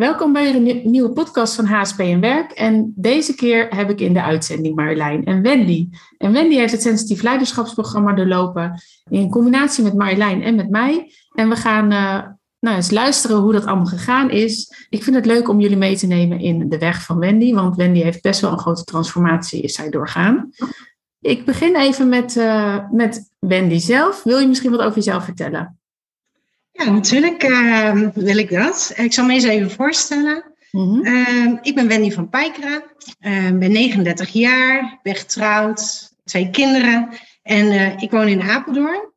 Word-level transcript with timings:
Welkom 0.00 0.32
bij 0.32 0.54
een 0.54 0.90
nieuwe 0.90 1.12
podcast 1.12 1.54
van 1.54 1.64
HSP 1.64 1.98
en 1.98 2.20
Werk. 2.20 2.52
En 2.52 2.92
deze 2.96 3.34
keer 3.34 3.66
heb 3.68 3.90
ik 3.90 4.00
in 4.00 4.12
de 4.12 4.22
uitzending 4.22 4.74
Marjolein 4.74 5.24
en 5.24 5.42
Wendy. 5.42 5.88
En 6.18 6.32
Wendy 6.32 6.54
heeft 6.54 6.72
het 6.72 6.82
Sensitief 6.82 7.22
Leiderschapsprogramma 7.22 8.12
doorlopen 8.12 8.82
in 9.10 9.30
combinatie 9.30 9.84
met 9.84 9.94
Marjolein 9.94 10.42
en 10.42 10.54
met 10.54 10.70
mij. 10.70 11.12
En 11.34 11.48
we 11.48 11.56
gaan 11.56 11.92
uh, 11.92 12.22
nou, 12.60 12.76
eens 12.76 12.90
luisteren 12.90 13.36
hoe 13.36 13.52
dat 13.52 13.66
allemaal 13.66 13.86
gegaan 13.86 14.30
is. 14.30 14.86
Ik 14.88 15.02
vind 15.02 15.16
het 15.16 15.26
leuk 15.26 15.48
om 15.48 15.60
jullie 15.60 15.76
mee 15.76 15.96
te 15.96 16.06
nemen 16.06 16.38
in 16.38 16.68
de 16.68 16.78
weg 16.78 17.02
van 17.02 17.18
Wendy, 17.18 17.54
want 17.54 17.76
Wendy 17.76 18.00
heeft 18.00 18.22
best 18.22 18.40
wel 18.40 18.52
een 18.52 18.58
grote 18.58 18.84
transformatie 18.84 19.62
is 19.62 19.74
zij 19.74 19.90
doorgaan. 19.90 20.50
Ik 21.20 21.44
begin 21.44 21.76
even 21.76 22.08
met, 22.08 22.36
uh, 22.36 22.90
met 22.90 23.30
Wendy 23.38 23.78
zelf. 23.78 24.22
Wil 24.22 24.38
je 24.38 24.46
misschien 24.46 24.70
wat 24.70 24.80
over 24.80 24.94
jezelf 24.94 25.24
vertellen? 25.24 25.79
Ja, 26.84 26.90
natuurlijk 26.90 27.42
uh, 27.42 28.08
wil 28.14 28.36
ik 28.36 28.50
dat. 28.50 28.92
Ik 28.96 29.12
zal 29.12 29.24
me 29.24 29.32
eens 29.32 29.44
even 29.44 29.70
voorstellen. 29.70 30.44
Mm 30.70 31.04
-hmm. 31.04 31.58
ik 31.62 31.74
ben 31.74 31.88
Wendy 31.88 32.10
van 32.10 32.28
Pijkeren, 32.28 32.82
uh, 33.20 33.50
ben 33.58 33.72
39 33.72 34.28
jaar, 34.28 34.98
ben 35.02 35.14
getrouwd, 35.14 36.12
twee 36.24 36.50
kinderen 36.50 37.08
en 37.42 37.66
uh, 37.66 38.02
ik 38.02 38.10
woon 38.10 38.28
in 38.28 38.42
Apeldoorn. 38.42 39.12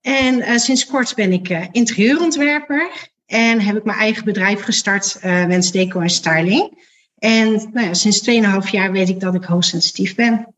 En 0.00 0.60
sinds 0.60 0.86
kort 0.86 1.14
ben 1.14 1.32
ik 1.32 1.68
interieurontwerper 1.72 2.90
en 3.26 3.60
heb 3.60 3.76
ik 3.76 3.84
mijn 3.84 3.98
eigen 3.98 4.24
bedrijf 4.24 4.62
gestart, 4.62 5.18
Wens 5.22 5.70
Deco 5.70 6.00
en 6.00 6.10
Styling. 6.10 6.84
En 7.18 7.52
nou 7.72 7.86
ja, 7.86 7.94
sinds 7.94 8.30
2,5 8.64 8.70
jaar 8.70 8.92
weet 8.92 9.08
ik 9.08 9.20
dat 9.20 9.34
ik 9.34 9.44
hoogsensitief 9.44 10.14
ben. 10.14 10.54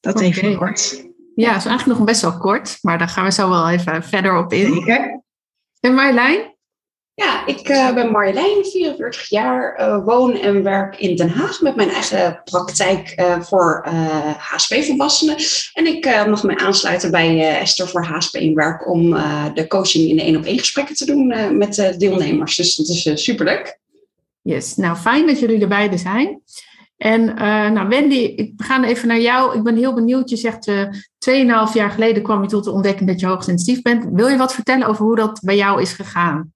Dat 0.00 0.14
okay. 0.14 0.28
even 0.28 0.56
kort. 0.56 1.04
Ja, 1.34 1.52
dat 1.52 1.58
is 1.58 1.66
eigenlijk 1.66 1.98
nog 1.98 2.08
best 2.08 2.22
wel 2.22 2.38
kort, 2.38 2.78
maar 2.82 2.98
daar 2.98 3.08
gaan 3.08 3.24
we 3.24 3.32
zo 3.32 3.48
wel 3.48 3.70
even 3.70 4.04
verder 4.04 4.36
op 4.36 4.52
in. 4.52 4.72
Zeker. 4.72 5.21
En 5.82 5.94
Marjolein? 5.94 6.54
Ja, 7.14 7.46
ik 7.46 7.68
uh, 7.68 7.94
ben 7.94 8.10
Marjolein, 8.10 8.64
44 8.64 9.28
jaar, 9.28 9.80
uh, 9.80 10.04
woon 10.04 10.36
en 10.36 10.62
werk 10.62 10.96
in 10.96 11.16
Den 11.16 11.28
Haag 11.28 11.60
met 11.60 11.76
mijn 11.76 11.90
eigen 11.90 12.40
praktijk 12.44 13.12
uh, 13.16 13.40
voor 13.40 13.86
HSP-volwassenen. 14.38 15.36
En 15.72 15.86
ik 15.86 16.04
mag 16.04 16.42
me 16.42 16.58
aansluiten 16.58 17.10
bij 17.10 17.58
Esther 17.58 17.88
voor 17.88 18.04
HSP 18.04 18.34
in 18.34 18.54
werk 18.54 18.88
om 18.88 19.10
de 19.54 19.64
coaching 19.68 20.08
in 20.08 20.16
de 20.16 20.22
één 20.22 20.36
op 20.36 20.44
één 20.44 20.58
gesprekken 20.58 20.94
te 20.94 21.06
doen 21.06 21.56
met 21.58 21.74
de 21.74 21.96
deelnemers. 21.96 22.56
Dus 22.56 22.76
dat 22.76 22.88
is 22.88 23.24
superleuk. 23.24 23.78
Yes, 24.42 24.76
nou 24.76 24.96
fijn 24.96 25.26
dat 25.26 25.40
jullie 25.40 25.60
erbij 25.60 25.90
er 25.90 25.98
zijn. 25.98 26.42
En 27.02 27.20
uh, 27.28 27.70
nou, 27.70 27.88
Wendy, 27.88 28.34
we 28.56 28.64
gaan 28.64 28.84
even 28.84 29.08
naar 29.08 29.20
jou. 29.20 29.56
Ik 29.56 29.62
ben 29.62 29.76
heel 29.76 29.94
benieuwd. 29.94 30.30
Je 30.30 30.36
zegt, 30.36 30.66
uh, 30.66 30.80
eh, 30.80 31.68
2,5 31.68 31.74
jaar 31.74 31.90
geleden 31.90 32.22
kwam 32.22 32.42
je 32.42 32.48
tot 32.48 32.64
de 32.64 32.70
ontdekking 32.70 33.08
dat 33.08 33.20
je 33.20 33.26
hoogsensitief 33.26 33.82
bent. 33.82 34.06
Wil 34.12 34.28
je 34.28 34.36
wat 34.36 34.54
vertellen 34.54 34.86
over 34.86 35.04
hoe 35.04 35.16
dat 35.16 35.40
bij 35.44 35.56
jou 35.56 35.80
is 35.80 35.92
gegaan? 35.92 36.52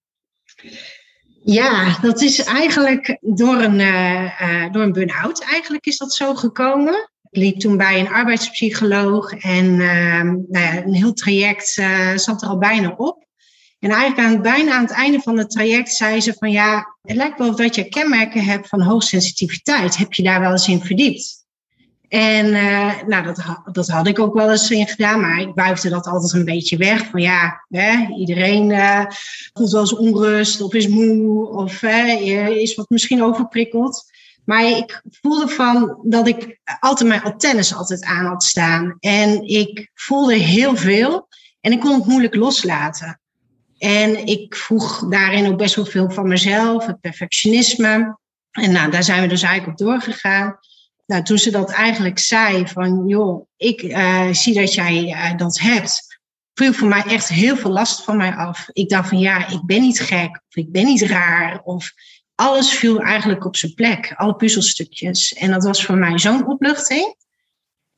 Ja, 1.45 1.99
dat 2.01 2.23
is 2.23 2.45
eigenlijk 2.45 3.19
door 3.21 3.57
een, 3.57 3.81
uh, 3.81 4.73
door 4.73 4.83
een 4.83 4.93
burn-out 4.93 5.43
eigenlijk 5.43 5.87
is 5.87 5.97
dat 5.97 6.15
zo 6.15 6.35
gekomen. 6.35 7.11
Ik 7.31 7.43
liep 7.43 7.59
toen 7.59 7.77
bij 7.77 8.01
een 8.01 8.09
arbeidspsycholoog 8.09 9.33
en 9.33 9.81
ehm, 9.81 10.27
nou 10.27 10.65
ja, 10.65 10.85
een 10.85 10.95
heel 10.95 11.13
traject 11.13 11.69
zat 12.15 12.43
er 12.43 12.49
al 12.49 12.59
bijna 12.59 12.95
op. 12.97 13.26
En 13.87 13.93
eigenlijk 13.93 14.29
aan, 14.29 14.43
bijna 14.43 14.73
aan 14.73 14.83
het 14.83 14.93
einde 14.93 15.21
van 15.21 15.39
het 15.39 15.51
traject 15.51 15.93
zei 15.93 16.21
ze 16.21 16.35
van 16.39 16.51
ja, 16.51 16.97
het 17.03 17.17
lijkt 17.17 17.39
wel 17.39 17.57
dat 17.57 17.75
je 17.75 17.89
kenmerken 17.89 18.45
hebt 18.45 18.69
van 18.69 18.81
hoogsensitiviteit. 18.81 19.97
Heb 19.97 20.13
je 20.13 20.23
daar 20.23 20.41
wel 20.41 20.51
eens 20.51 20.69
in 20.69 20.81
verdiept? 20.81 21.45
En 22.09 22.47
uh, 22.47 23.03
nou, 23.07 23.25
dat, 23.25 23.61
dat 23.73 23.89
had 23.89 24.07
ik 24.07 24.19
ook 24.19 24.35
wel 24.35 24.51
eens 24.51 24.71
in 24.71 24.87
gedaan, 24.87 25.21
maar 25.21 25.41
ik 25.41 25.55
buigde 25.55 25.89
dat 25.89 26.07
altijd 26.07 26.33
een 26.33 26.45
beetje 26.45 26.77
weg. 26.77 27.07
Van 27.11 27.21
ja, 27.21 27.65
hè, 27.69 28.07
iedereen 28.19 28.71
uh, 28.71 29.05
voelt 29.53 29.73
wel 29.73 29.81
eens 29.81 29.97
onrust 29.97 30.61
of 30.61 30.75
is 30.75 30.89
moe 30.89 31.49
of 31.49 31.83
is 31.83 32.75
wat 32.75 32.91
misschien 32.91 33.23
overprikkeld. 33.23 34.05
Maar 34.45 34.65
ik 34.65 35.03
voelde 35.21 35.49
van 35.49 35.99
dat 36.03 36.29
ik 36.29 36.61
altijd 36.81 37.09
mijn 37.09 37.23
antennes 37.23 37.75
altijd 37.75 38.05
aan 38.05 38.27
had 38.27 38.45
staan. 38.45 38.97
En 39.01 39.43
ik 39.43 39.91
voelde 39.95 40.35
heel 40.35 40.77
veel 40.77 41.29
en 41.61 41.73
ik 41.73 41.81
kon 41.81 41.95
het 41.95 42.07
moeilijk 42.07 42.35
loslaten. 42.35 43.21
En 43.79 44.27
ik 44.27 44.55
vroeg 44.55 45.09
daarin 45.09 45.47
ook 45.47 45.59
best 45.59 45.75
wel 45.75 45.85
veel 45.85 46.11
van 46.11 46.29
mezelf, 46.29 46.87
het 46.87 47.01
perfectionisme. 47.01 48.19
En 48.51 48.73
nou, 48.73 48.91
daar 48.91 49.03
zijn 49.03 49.23
we 49.23 49.29
dus 49.29 49.43
eigenlijk 49.43 49.81
op 49.81 49.87
doorgegaan. 49.87 50.59
Nou, 51.07 51.23
toen 51.23 51.39
ze 51.39 51.51
dat 51.51 51.71
eigenlijk 51.71 52.19
zei 52.19 52.67
van, 52.67 53.07
joh, 53.07 53.47
ik 53.57 53.83
uh, 53.83 54.33
zie 54.33 54.55
dat 54.55 54.75
jij 54.75 55.05
uh, 55.05 55.37
dat 55.37 55.59
hebt, 55.59 56.21
viel 56.55 56.73
voor 56.73 56.89
mij 56.89 57.03
echt 57.03 57.29
heel 57.29 57.57
veel 57.57 57.71
last 57.71 58.03
van 58.05 58.17
mij 58.17 58.35
af. 58.35 58.69
Ik 58.73 58.89
dacht 58.89 59.09
van, 59.09 59.19
ja, 59.19 59.49
ik 59.49 59.61
ben 59.65 59.81
niet 59.81 60.01
gek, 60.01 60.29
of 60.49 60.57
ik 60.57 60.73
ben 60.73 60.85
niet 60.85 61.03
raar, 61.03 61.61
of 61.65 61.93
alles 62.35 62.73
viel 62.73 63.01
eigenlijk 63.01 63.45
op 63.45 63.57
zijn 63.57 63.75
plek, 63.75 64.13
alle 64.17 64.37
puzzelstukjes. 64.37 65.35
En 65.35 65.51
dat 65.51 65.65
was 65.65 65.85
voor 65.85 65.97
mij 65.97 66.19
zo'n 66.19 66.47
opluchting. 66.47 67.17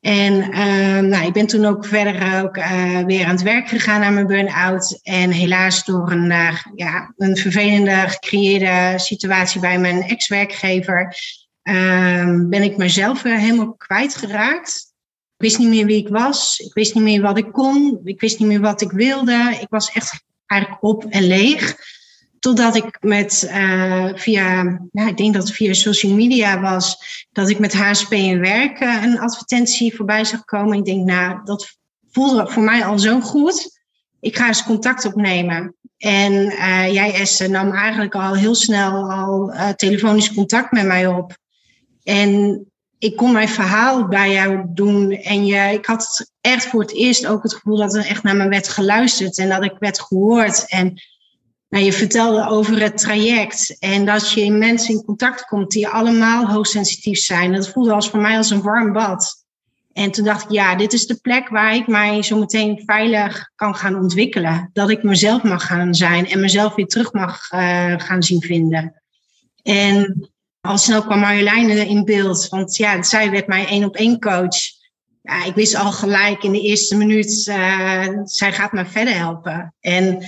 En 0.01 0.35
uh, 0.35 0.99
nou, 1.11 1.27
ik 1.27 1.33
ben 1.33 1.47
toen 1.47 1.65
ook 1.65 1.87
verder 1.87 2.43
ook, 2.43 2.57
uh, 2.57 2.99
weer 3.05 3.25
aan 3.25 3.31
het 3.31 3.43
werk 3.43 3.69
gegaan 3.69 4.03
aan 4.03 4.15
mijn 4.15 4.27
burn-out. 4.27 5.01
En 5.03 5.31
helaas 5.31 5.85
door 5.85 6.11
een, 6.11 6.31
uh, 6.31 6.57
ja, 6.75 7.15
een 7.17 7.37
vervelende 7.37 8.05
gecreëerde 8.07 8.99
situatie 8.99 9.61
bij 9.61 9.79
mijn 9.79 10.03
ex-werkgever 10.03 11.17
ehm, 11.63 12.49
ben 12.49 12.63
ik 12.63 12.77
mezelf 12.77 13.23
helemaal 13.23 13.75
kwijtgeraakt. 13.75 14.87
Ik 15.37 15.45
wist 15.45 15.59
niet 15.59 15.69
meer 15.69 15.87
wie 15.87 16.05
ik 16.05 16.09
was. 16.09 16.59
Ik 16.59 16.75
wist 16.75 16.95
niet 16.95 17.05
meer 17.05 17.23
wat 17.23 17.39
ik 17.39 17.53
kon. 17.53 18.01
Ik 18.05 18.21
wist 18.21 18.39
niet 18.39 18.49
meer 18.49 18.61
wat 18.61 18.81
ik 18.81 18.91
wilde. 18.91 19.57
Ik 19.61 19.69
was 19.71 19.93
echt 19.93 20.25
eigenlijk 20.47 20.83
op 20.83 21.05
en 21.05 21.23
leeg. 21.27 21.77
Totdat 22.39 22.77
ik 22.77 22.97
met 23.01 23.49
uh, 23.51 24.09
via, 24.15 24.63
ik 24.93 25.17
denk 25.17 25.35
dat 25.35 25.43
het 25.43 25.57
via 25.57 25.73
social 25.73 26.13
media 26.13 26.61
was, 26.61 26.97
dat 27.33 27.49
ik 27.49 27.59
met 27.59 27.75
HSP 27.75 28.13
en 28.13 28.41
werken 28.41 29.03
een 29.03 29.21
advertentie 29.21 29.97
voorbij 29.97 30.25
zag 30.25 30.45
komen. 30.45 30.79
Ik 30.79 30.85
denk, 30.85 31.05
nou, 31.05 31.41
dat 31.45 31.79
voelde 32.11 32.49
voor 32.49 32.63
mij 32.63 32.85
al 32.85 32.99
zo 32.99 33.21
goed. 33.21 33.81
Ik 34.21 34.37
ga 34.37 34.47
eens 34.47 34.65
contact 34.65 35.05
opnemen. 35.05 35.75
En 35.99 36.33
uh, 36.33 36.93
jij, 36.93 37.15
Esther, 37.15 37.51
nam 37.51 37.73
eigenlijk 37.73 38.15
al 38.15 38.35
heel 38.35 38.55
snel 38.55 39.11
al 39.11 39.53
telefonisch 39.77 40.35
contact 40.35 40.73
met 40.73 40.87
mij 40.87 41.07
op. 41.07 41.37
En 42.03 42.63
ik 42.99 43.17
kon 43.17 43.33
mijn 43.33 43.49
verhaal 43.49 44.07
bij 44.09 44.33
jou 44.33 44.65
doen. 44.69 45.13
En 45.13 45.47
je, 45.47 45.73
ik 45.73 45.87
had 45.87 46.33
echt 46.41 46.67
voor 46.67 46.81
het 46.81 46.95
eerst 46.95 47.27
ook 47.27 47.43
het 47.43 47.55
gevoel 47.55 47.77
dat 47.77 47.95
er 47.95 48.07
echt 48.07 48.23
naar 48.23 48.37
me 48.37 48.49
werd 48.49 48.69
geluisterd 48.69 49.39
en 49.39 49.49
dat 49.49 49.65
ik 49.65 49.77
werd 49.79 50.01
gehoord. 50.01 50.69
En 50.69 51.03
nou, 51.69 51.85
je 51.85 51.93
vertelde 51.93 52.49
over 52.49 52.81
het 52.81 52.99
traject 52.99 53.77
en 53.79 54.05
dat 54.05 54.33
je 54.33 54.51
mensen 54.51 54.95
in 54.95 55.05
contact 55.05 55.45
komt 55.45 55.71
die 55.71 55.89
allemaal 55.89 56.47
hoogsensitief 56.47 57.19
zijn. 57.19 57.53
Dat 57.53 57.69
voelde 57.69 57.93
als 57.93 58.11
voor 58.11 58.21
mij 58.21 58.37
als 58.37 58.51
een 58.51 58.63
warm 58.63 58.93
bad. 58.93 59.47
En 59.93 60.11
toen 60.11 60.25
dacht 60.25 60.45
ik, 60.45 60.51
ja, 60.51 60.75
dit 60.75 60.93
is 60.93 61.07
de 61.07 61.21
plek 61.21 61.49
waar 61.49 61.75
ik 61.75 61.87
mij 61.87 62.23
zo 62.23 62.39
meteen 62.39 62.83
veilig 62.87 63.51
kan 63.55 63.75
gaan 63.75 63.97
ontwikkelen. 63.97 64.71
Dat 64.73 64.91
ik 64.91 65.03
mezelf 65.03 65.43
mag 65.43 65.67
gaan 65.67 65.95
zijn 65.95 66.29
en 66.29 66.41
mezelf 66.41 66.75
weer 66.75 66.87
terug 66.87 67.13
mag 67.13 67.53
uh, 67.53 67.95
gaan 67.97 68.23
zien 68.23 68.41
vinden. 68.41 69.03
En 69.63 70.29
al 70.61 70.79
snel 70.79 71.03
kwam 71.03 71.19
Marjolein 71.19 71.71
in 71.71 72.05
beeld, 72.05 72.49
want 72.49 72.77
ja, 72.77 73.03
zij 73.03 73.31
werd 73.31 73.47
mijn 73.47 73.67
één 73.67 73.85
op 73.85 73.97
één 73.97 74.21
coach. 74.21 74.57
Ja, 75.23 75.45
ik 75.45 75.55
wist 75.55 75.75
al 75.75 75.93
gelijk 75.93 76.43
in 76.43 76.53
de 76.53 76.61
eerste 76.61 76.97
minuut, 76.97 77.47
uh, 77.47 78.07
zij 78.25 78.53
gaat 78.53 78.73
me 78.73 78.87
verder 78.87 79.17
helpen. 79.17 79.75
En 79.81 80.25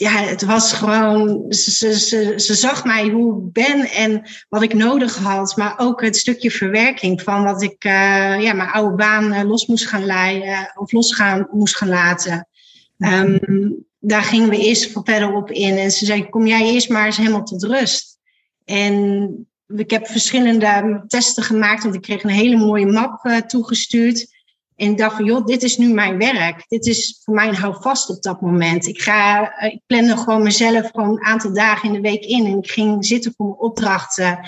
ja, 0.00 0.10
het 0.10 0.44
was 0.44 0.72
gewoon, 0.72 1.44
ze, 1.48 1.98
ze, 1.98 2.34
ze, 2.36 2.54
zag 2.54 2.84
mij 2.84 3.08
hoe 3.08 3.46
ik 3.46 3.52
ben 3.52 3.90
en 3.90 4.22
wat 4.48 4.62
ik 4.62 4.74
nodig 4.74 5.16
had, 5.16 5.56
maar 5.56 5.74
ook 5.78 6.00
het 6.00 6.16
stukje 6.16 6.50
verwerking 6.50 7.22
van 7.22 7.44
wat 7.44 7.62
ik, 7.62 7.84
uh, 7.84 8.40
ja, 8.40 8.52
mijn 8.52 8.68
oude 8.68 8.96
baan 8.96 9.32
uh, 9.32 9.42
los 9.42 9.66
moest 9.66 9.86
gaan 9.86 10.04
leiden 10.04 10.72
of 10.74 10.92
los 10.92 11.14
gaan, 11.14 11.48
moest 11.50 11.76
gaan 11.76 11.88
laten. 11.88 12.48
Um, 12.98 13.86
daar 13.98 14.22
gingen 14.22 14.48
we 14.48 14.56
eerst 14.56 14.90
verder 14.92 15.34
op 15.34 15.50
in 15.50 15.76
en 15.76 15.90
ze 15.90 16.04
zei, 16.04 16.28
kom 16.28 16.46
jij 16.46 16.72
eerst 16.72 16.88
maar 16.88 17.06
eens 17.06 17.16
helemaal 17.16 17.44
tot 17.44 17.62
rust. 17.62 18.18
En 18.64 19.46
ik 19.66 19.90
heb 19.90 20.06
verschillende 20.06 21.04
testen 21.06 21.42
gemaakt, 21.42 21.82
want 21.82 21.94
ik 21.94 22.02
kreeg 22.02 22.22
een 22.22 22.30
hele 22.30 22.56
mooie 22.56 22.86
map 22.86 23.42
toegestuurd. 23.46 24.37
En 24.78 24.90
ik 24.90 24.98
dacht 24.98 25.16
van, 25.16 25.24
joh, 25.24 25.46
dit 25.46 25.62
is 25.62 25.76
nu 25.76 25.92
mijn 25.92 26.18
werk. 26.18 26.64
Dit 26.68 26.86
is 26.86 27.20
voor 27.24 27.34
mij 27.34 27.48
houvast 27.48 28.10
op 28.10 28.22
dat 28.22 28.40
moment. 28.40 28.86
Ik, 28.86 29.00
ga, 29.00 29.52
eh, 29.52 29.72
ik 29.72 29.80
plande 29.86 30.16
gewoon 30.16 30.42
mezelf 30.42 30.90
gewoon 30.90 31.08
een 31.08 31.24
aantal 31.24 31.52
dagen 31.52 31.88
in 31.88 31.94
de 31.94 32.08
week 32.08 32.24
in. 32.24 32.46
En 32.46 32.58
ik 32.58 32.70
ging 32.70 33.06
zitten 33.06 33.34
voor 33.36 33.46
mijn 33.46 33.58
opdrachten. 33.58 34.38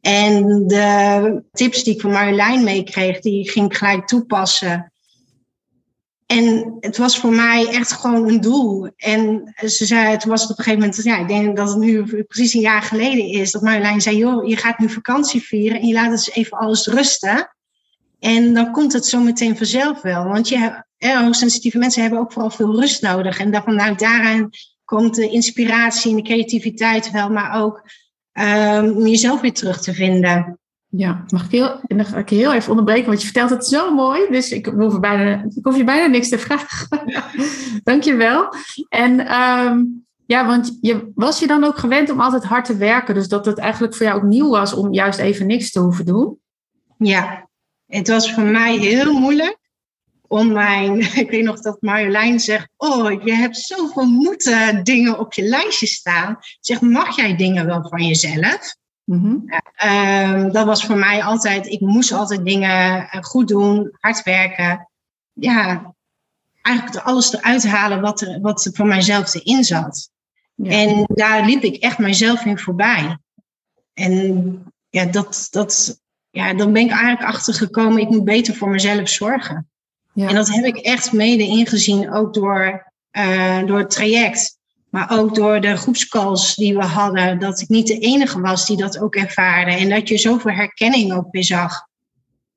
En 0.00 0.66
de 0.66 1.42
tips 1.52 1.84
die 1.84 1.94
ik 1.94 2.00
van 2.00 2.10
Marjolein 2.10 2.64
meekreeg, 2.64 3.20
die 3.20 3.50
ging 3.50 3.66
ik 3.66 3.76
gelijk 3.76 4.06
toepassen. 4.06 4.92
En 6.26 6.76
het 6.80 6.96
was 6.96 7.18
voor 7.18 7.32
mij 7.32 7.68
echt 7.68 7.92
gewoon 7.92 8.28
een 8.28 8.40
doel. 8.40 8.88
En 8.96 9.52
ze 9.56 9.86
zei, 9.86 10.10
het 10.10 10.24
was 10.24 10.42
op 10.42 10.48
een 10.48 10.64
gegeven 10.64 10.78
moment, 10.78 11.04
ja, 11.04 11.18
ik 11.18 11.28
denk 11.28 11.56
dat 11.56 11.68
het 11.68 11.78
nu 11.78 12.24
precies 12.24 12.54
een 12.54 12.60
jaar 12.60 12.82
geleden 12.82 13.26
is, 13.26 13.50
dat 13.50 13.62
Marjolein 13.62 14.00
zei, 14.00 14.16
joh, 14.16 14.48
je 14.48 14.56
gaat 14.56 14.78
nu 14.78 14.88
vakantie 14.88 15.42
vieren 15.42 15.80
en 15.80 15.86
je 15.86 15.94
laat 15.94 16.10
het 16.10 16.12
eens 16.12 16.30
even 16.30 16.58
alles 16.58 16.86
rusten. 16.86 17.54
En 18.20 18.54
dan 18.54 18.72
komt 18.72 18.92
het 18.92 19.06
zo 19.06 19.20
meteen 19.20 19.56
vanzelf 19.56 20.02
wel. 20.02 20.24
Want 20.24 20.48
je, 20.48 20.84
hoogsensitieve 20.98 21.78
mensen 21.78 22.02
hebben 22.02 22.20
ook 22.20 22.32
vooral 22.32 22.50
veel 22.50 22.80
rust 22.80 23.02
nodig. 23.02 23.38
En 23.38 23.50
dan 23.50 23.62
vanuit 23.62 23.98
daaraan 23.98 24.50
komt 24.84 25.14
de 25.14 25.28
inspiratie 25.28 26.10
en 26.10 26.16
de 26.16 26.22
creativiteit 26.22 27.10
wel, 27.10 27.30
maar 27.30 27.62
ook 27.62 27.82
um, 28.32 28.96
om 28.96 29.06
jezelf 29.06 29.40
weer 29.40 29.52
terug 29.52 29.80
te 29.80 29.94
vinden. 29.94 30.58
Ja, 30.86 31.24
mag 31.28 31.44
ik 31.44 31.50
heel, 31.50 31.80
dan 31.82 32.04
ga 32.04 32.18
ik 32.18 32.28
heel 32.28 32.52
even 32.52 32.70
onderbreken, 32.70 33.06
want 33.06 33.18
je 33.18 33.24
vertelt 33.24 33.50
het 33.50 33.66
zo 33.66 33.94
mooi. 33.94 34.20
Dus 34.30 34.50
ik 34.50 34.66
hoef, 34.66 35.00
bijna, 35.00 35.44
ik 35.54 35.64
hoef 35.64 35.76
je 35.76 35.84
bijna 35.84 36.06
niks 36.06 36.28
te 36.28 36.38
vragen. 36.38 36.88
Dank 37.84 38.02
je 38.02 38.14
wel. 38.14 38.54
En 38.88 39.34
um, 39.40 40.04
ja, 40.26 40.46
want 40.46 40.78
je, 40.80 41.10
was 41.14 41.40
je 41.40 41.46
dan 41.46 41.64
ook 41.64 41.78
gewend 41.78 42.10
om 42.10 42.20
altijd 42.20 42.44
hard 42.44 42.64
te 42.64 42.76
werken? 42.76 43.14
Dus 43.14 43.28
dat 43.28 43.46
het 43.46 43.58
eigenlijk 43.58 43.94
voor 43.94 44.06
jou 44.06 44.18
ook 44.18 44.28
nieuw 44.28 44.48
was 44.48 44.72
om 44.72 44.92
juist 44.92 45.18
even 45.18 45.46
niks 45.46 45.70
te 45.70 45.80
hoeven 45.80 46.04
doen? 46.04 46.38
Ja, 46.98 47.48
het 47.90 48.08
was 48.08 48.32
voor 48.32 48.42
mij 48.42 48.76
heel 48.76 49.18
moeilijk 49.18 49.58
om 50.26 50.52
mijn, 50.52 51.00
ik 51.24 51.30
weet 51.30 51.44
nog 51.44 51.60
dat 51.60 51.82
Marjolein 51.82 52.40
zegt, 52.40 52.68
oh, 52.76 53.24
je 53.24 53.32
hebt 53.34 53.56
zoveel 53.56 54.06
moeten 54.06 54.84
dingen 54.84 55.18
op 55.18 55.32
je 55.32 55.42
lijstje 55.42 55.86
staan. 55.86 56.38
Zeg, 56.60 56.80
mag 56.80 57.16
jij 57.16 57.36
dingen 57.36 57.66
wel 57.66 57.88
van 57.88 58.06
jezelf? 58.06 58.76
Mm 59.04 59.44
dat 60.52 60.66
was 60.66 60.84
voor 60.84 60.96
mij 60.96 61.22
altijd, 61.22 61.66
ik 61.66 61.80
moest 61.80 62.12
altijd 62.12 62.44
dingen 62.44 63.08
eh, 63.10 63.22
goed 63.22 63.48
doen, 63.48 63.96
hard 64.00 64.22
werken. 64.22 64.90
Ja, 65.32 65.94
eigenlijk 66.62 67.06
alles 67.06 67.32
eruit 67.32 67.66
halen 67.66 68.00
wat 68.00 68.20
er, 68.20 68.40
wat 68.40 68.64
er 68.64 68.72
voor 68.74 68.86
mijzelf 68.86 69.34
erin 69.34 69.64
zat. 69.64 70.10
En 70.62 71.04
daar 71.14 71.44
liep 71.44 71.62
ik 71.62 71.76
echt 71.76 71.98
mijzelf 71.98 72.44
in 72.44 72.58
voorbij. 72.58 73.18
En 73.94 74.62
ja, 74.90 75.04
dat, 75.04 75.46
dat, 75.50 75.99
ja, 76.30 76.54
dan 76.54 76.72
ben 76.72 76.82
ik 76.82 76.90
eigenlijk 76.90 77.22
achter 77.22 77.54
gekomen, 77.54 78.00
ik 78.00 78.08
moet 78.08 78.24
beter 78.24 78.54
voor 78.54 78.68
mezelf 78.68 79.08
zorgen. 79.08 79.68
Ja. 80.12 80.28
En 80.28 80.34
dat 80.34 80.48
heb 80.48 80.64
ik 80.64 80.76
echt 80.76 81.12
mede 81.12 81.46
ingezien, 81.46 82.12
ook 82.12 82.34
door, 82.34 82.92
uh, 83.12 83.66
door 83.66 83.78
het 83.78 83.90
traject. 83.90 84.58
Maar 84.90 85.10
ook 85.10 85.34
door 85.34 85.60
de 85.60 85.76
groepscalls 85.76 86.54
die 86.54 86.76
we 86.76 86.84
hadden, 86.84 87.38
dat 87.38 87.60
ik 87.60 87.68
niet 87.68 87.86
de 87.86 87.98
enige 87.98 88.40
was 88.40 88.66
die 88.66 88.76
dat 88.76 88.98
ook 88.98 89.14
ervaarde. 89.14 89.70
En 89.70 89.88
dat 89.88 90.08
je 90.08 90.18
zoveel 90.18 90.50
herkenning 90.50 91.12
ook 91.12 91.26
weer 91.30 91.44
zag. 91.44 91.86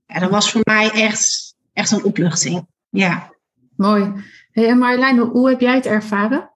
Ja, 0.06 0.20
dat 0.20 0.30
was 0.30 0.52
voor 0.52 0.62
mij 0.64 0.92
echt, 0.92 1.56
echt 1.74 1.92
een 1.92 2.04
opluchting. 2.04 2.68
Ja. 2.90 3.34
Mooi. 3.76 4.12
Hey, 4.52 4.68
en 4.68 4.78
Marjolein, 4.78 5.18
hoe 5.18 5.50
heb 5.50 5.60
jij 5.60 5.76
het 5.76 5.86
ervaren? 5.86 6.52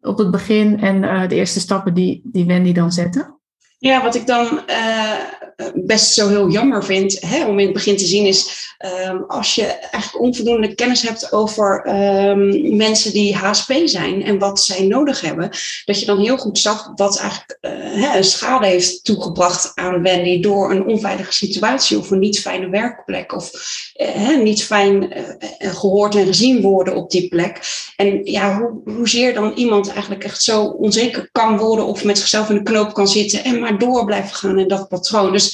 Op 0.00 0.18
het 0.18 0.30
begin 0.30 0.80
en 0.80 1.02
uh, 1.02 1.28
de 1.28 1.34
eerste 1.34 1.60
stappen 1.60 1.94
die, 1.94 2.20
die 2.24 2.44
Wendy 2.44 2.72
dan 2.72 2.92
zette? 2.92 3.38
Ja, 3.78 4.02
wat 4.02 4.14
ik 4.14 4.26
dan 4.26 4.60
uh, 4.66 5.12
best 5.74 6.12
zo 6.12 6.28
heel 6.28 6.50
jammer 6.50 6.84
vind 6.84 7.20
hè, 7.20 7.46
om 7.46 7.58
in 7.58 7.64
het 7.64 7.74
begin 7.74 7.96
te 7.96 8.06
zien 8.06 8.26
is 8.26 8.66
um, 9.08 9.24
als 9.28 9.54
je 9.54 9.64
eigenlijk 9.64 10.24
onvoldoende 10.24 10.74
kennis 10.74 11.02
hebt 11.02 11.32
over 11.32 11.86
um, 12.28 12.76
mensen 12.76 13.12
die 13.12 13.36
HSP 13.36 13.72
zijn 13.84 14.24
en 14.24 14.38
wat 14.38 14.60
zij 14.60 14.86
nodig 14.86 15.20
hebben, 15.20 15.50
dat 15.84 16.00
je 16.00 16.06
dan 16.06 16.18
heel 16.18 16.36
goed 16.36 16.58
zag 16.58 16.92
wat 16.94 17.18
eigenlijk 17.18 17.58
uh, 17.60 17.70
hè, 17.72 18.22
schade 18.22 18.66
heeft 18.66 19.04
toegebracht 19.04 19.72
aan 19.74 20.02
Wendy 20.02 20.40
door 20.40 20.70
een 20.70 20.86
onveilige 20.86 21.32
situatie 21.32 21.98
of 21.98 22.10
een 22.10 22.18
niet 22.18 22.40
fijne 22.40 22.68
werkplek 22.68 23.34
of 23.34 23.50
uh, 23.96 24.08
hè, 24.08 24.36
niet 24.36 24.64
fijn 24.64 25.12
gehoord 25.58 26.14
en 26.14 26.26
gezien 26.26 26.60
worden 26.62 26.96
op 26.96 27.10
die 27.10 27.28
plek. 27.28 27.60
En 27.96 28.24
ja, 28.24 28.58
hoe, 28.58 28.94
hoezeer 28.94 29.34
dan 29.34 29.52
iemand 29.54 29.92
eigenlijk 29.92 30.24
echt 30.24 30.42
zo 30.42 30.64
onzeker 30.64 31.28
kan 31.32 31.58
worden 31.58 31.86
of 31.86 32.04
met 32.04 32.18
zichzelf 32.18 32.50
in 32.50 32.56
de 32.56 32.62
knoop 32.62 32.94
kan 32.94 33.08
zitten 33.08 33.44
en 33.44 33.58
maar 33.58 33.78
door 33.78 34.04
blijven 34.04 34.36
gaan 34.36 34.58
in 34.58 34.68
dat 34.68 34.88
patroon. 34.88 35.32
Dus 35.32 35.45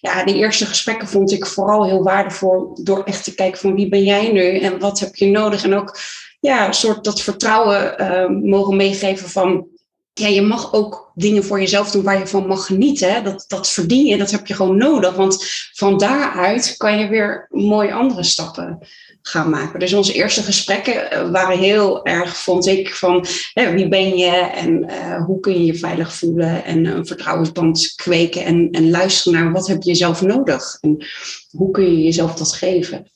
ja, 0.00 0.24
die 0.24 0.34
eerste 0.34 0.66
gesprekken 0.66 1.08
vond 1.08 1.32
ik 1.32 1.46
vooral 1.46 1.84
heel 1.84 2.02
waardevol 2.02 2.78
door 2.82 3.04
echt 3.04 3.24
te 3.24 3.34
kijken 3.34 3.60
van 3.60 3.74
wie 3.74 3.88
ben 3.88 4.04
jij 4.04 4.32
nu 4.32 4.58
en 4.58 4.78
wat 4.78 5.00
heb 5.00 5.14
je 5.14 5.26
nodig. 5.26 5.64
En 5.64 5.74
ook 5.74 5.98
ja, 6.40 6.66
een 6.66 6.74
soort 6.74 7.04
dat 7.04 7.20
vertrouwen 7.20 7.94
uh, 8.00 8.50
mogen 8.50 8.76
meegeven 8.76 9.28
van 9.28 9.66
ja, 10.12 10.26
je 10.26 10.42
mag 10.42 10.72
ook 10.72 11.12
dingen 11.14 11.44
voor 11.44 11.60
jezelf 11.60 11.90
doen 11.90 12.02
waar 12.02 12.18
je 12.18 12.26
van 12.26 12.46
mag 12.46 12.66
genieten. 12.66 13.24
Dat, 13.24 13.44
dat 13.48 13.70
verdien 13.70 14.06
je, 14.06 14.16
dat 14.16 14.30
heb 14.30 14.46
je 14.46 14.54
gewoon 14.54 14.76
nodig. 14.76 15.14
Want 15.14 15.44
van 15.72 15.98
daaruit 15.98 16.74
kan 16.76 16.98
je 16.98 17.08
weer 17.08 17.46
mooie 17.50 17.92
andere 17.92 18.22
stappen 18.22 18.78
gaan 19.22 19.50
maken. 19.50 19.80
Dus 19.80 19.92
onze 19.92 20.12
eerste 20.12 20.42
gesprekken 20.42 21.10
eh, 21.10 21.30
waren 21.30 21.58
heel 21.58 22.04
erg, 22.04 22.36
vond 22.36 22.66
ik, 22.66 22.94
van 22.94 23.26
hè, 23.52 23.72
wie 23.72 23.88
ben 23.88 24.16
je 24.16 24.30
en 24.36 24.90
uh, 24.90 25.24
hoe 25.24 25.40
kun 25.40 25.52
je 25.52 25.64
je 25.64 25.74
veilig 25.74 26.14
voelen 26.14 26.64
en 26.64 26.84
een 26.84 27.06
vertrouwensband 27.06 27.92
kweken 27.96 28.44
en, 28.44 28.68
en 28.70 28.90
luisteren 28.90 29.42
naar 29.42 29.52
wat 29.52 29.66
heb 29.66 29.82
je 29.82 29.94
zelf 29.94 30.22
nodig 30.22 30.78
en 30.80 31.06
hoe 31.50 31.70
kun 31.70 31.84
je 31.84 32.02
jezelf 32.02 32.34
dat 32.34 32.52
geven. 32.52 33.10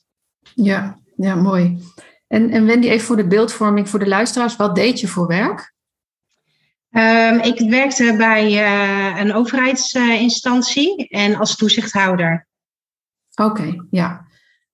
Ja, 0.55 0.99
ja 1.17 1.35
mooi. 1.35 1.79
En, 2.29 2.51
en 2.51 2.67
Wendy, 2.67 2.89
even 2.89 3.07
voor 3.07 3.17
de 3.17 3.27
beeldvorming 3.27 3.89
voor 3.89 3.99
de 3.99 4.09
luisteraars, 4.09 4.57
wat 4.57 4.75
deed 4.75 5.01
je 5.01 5.09
voor 5.09 5.27
werk? 5.27 5.73
Um, 6.91 7.41
ik 7.41 7.71
werkte 7.71 8.15
bij 8.17 8.53
uh, 8.53 9.21
een 9.21 9.35
overheidsinstantie 9.35 11.09
en 11.09 11.35
als 11.35 11.57
toezichthouder. 11.57 12.47
Oké, 13.35 13.87
ja. 13.91 14.24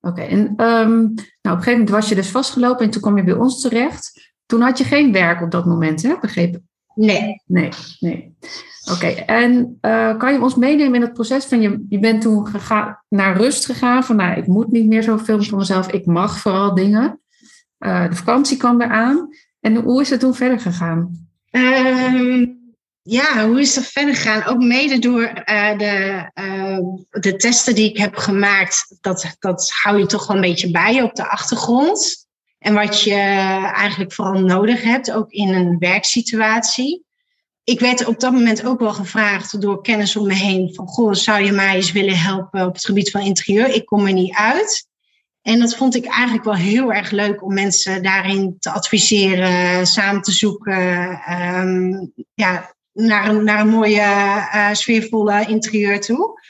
Oké, 0.00 0.20
en 0.20 0.38
um, 0.38 0.56
nou, 0.56 1.06
op 1.06 1.14
een 1.42 1.50
gegeven 1.50 1.72
moment 1.72 1.90
was 1.90 2.08
je 2.08 2.14
dus 2.14 2.30
vastgelopen 2.30 2.84
en 2.84 2.90
toen 2.90 3.00
kwam 3.00 3.16
je 3.16 3.24
bij 3.24 3.34
ons 3.34 3.60
terecht. 3.60 4.32
Toen 4.46 4.60
had 4.60 4.78
je 4.78 4.84
geen 4.84 5.12
werk 5.12 5.42
op 5.42 5.50
dat 5.50 5.66
moment, 5.66 6.02
hè? 6.02 6.14
Begrepen? 6.20 6.68
Nee. 6.94 7.42
Nee, 7.46 7.68
nee. 7.98 8.36
Oké, 8.92 9.06
en 9.06 9.78
uh, 9.82 10.18
kan 10.18 10.32
je 10.32 10.42
ons 10.42 10.54
meenemen 10.54 10.94
in 10.94 11.00
het 11.00 11.12
proces 11.12 11.44
van 11.44 11.60
je, 11.60 11.84
je 11.88 11.98
bent 11.98 12.22
toen 12.22 12.46
gegaan, 12.46 13.02
naar 13.08 13.36
rust 13.36 13.64
gegaan, 13.64 14.04
van 14.04 14.16
nou, 14.16 14.38
ik 14.38 14.46
moet 14.46 14.70
niet 14.70 14.86
meer 14.86 15.02
zoveel 15.02 15.42
van 15.42 15.58
mezelf, 15.58 15.92
ik 15.92 16.06
mag 16.06 16.38
vooral 16.38 16.74
dingen. 16.74 17.20
Uh, 17.78 18.08
de 18.08 18.16
vakantie 18.16 18.56
kwam 18.56 18.80
eraan. 18.80 19.28
En 19.60 19.76
hoe 19.76 20.00
is 20.00 20.10
het 20.10 20.20
toen 20.20 20.34
verder 20.34 20.60
gegaan? 20.60 21.28
Um, 21.50 22.59
ja, 23.02 23.46
hoe 23.46 23.60
is 23.60 23.74
dat 23.74 23.84
verder 23.84 24.14
gegaan? 24.14 24.44
Ook 24.44 24.58
mede 24.58 24.98
door 24.98 25.22
uh, 25.22 25.78
de, 25.78 26.30
uh, 26.34 26.78
de 27.10 27.36
testen 27.36 27.74
die 27.74 27.90
ik 27.90 27.96
heb 27.96 28.16
gemaakt. 28.16 28.96
Dat, 29.00 29.36
dat 29.38 29.70
hou 29.82 29.98
je 29.98 30.06
toch 30.06 30.26
wel 30.26 30.36
een 30.36 30.42
beetje 30.42 30.70
bij 30.70 31.02
op 31.02 31.14
de 31.14 31.28
achtergrond. 31.28 32.28
En 32.58 32.74
wat 32.74 33.02
je 33.02 33.14
eigenlijk 33.74 34.12
vooral 34.12 34.40
nodig 34.40 34.82
hebt, 34.82 35.12
ook 35.12 35.30
in 35.30 35.54
een 35.54 35.78
werksituatie. 35.78 37.04
Ik 37.64 37.80
werd 37.80 38.06
op 38.06 38.20
dat 38.20 38.32
moment 38.32 38.64
ook 38.64 38.80
wel 38.80 38.92
gevraagd 38.92 39.60
door 39.60 39.82
kennis 39.82 40.16
om 40.16 40.26
me 40.26 40.34
heen: 40.34 40.74
van 40.74 40.86
goh, 40.86 41.12
zou 41.12 41.44
je 41.44 41.52
mij 41.52 41.74
eens 41.74 41.92
willen 41.92 42.18
helpen 42.18 42.66
op 42.66 42.74
het 42.74 42.84
gebied 42.84 43.10
van 43.10 43.20
interieur? 43.20 43.74
Ik 43.74 43.86
kom 43.86 44.06
er 44.06 44.12
niet 44.12 44.34
uit. 44.34 44.88
En 45.42 45.58
dat 45.58 45.76
vond 45.76 45.94
ik 45.94 46.06
eigenlijk 46.06 46.44
wel 46.44 46.54
heel 46.54 46.92
erg 46.92 47.10
leuk 47.10 47.42
om 47.42 47.54
mensen 47.54 48.02
daarin 48.02 48.56
te 48.58 48.70
adviseren, 48.70 49.86
samen 49.86 50.22
te 50.22 50.32
zoeken. 50.32 51.20
Um, 51.30 52.12
ja, 52.34 52.74
naar 53.06 53.28
een, 53.28 53.44
naar 53.44 53.60
een 53.60 53.68
mooie, 53.68 54.00
uh, 54.54 54.72
sfeervolle 54.72 55.46
interieur 55.46 56.00
toe. 56.00 56.40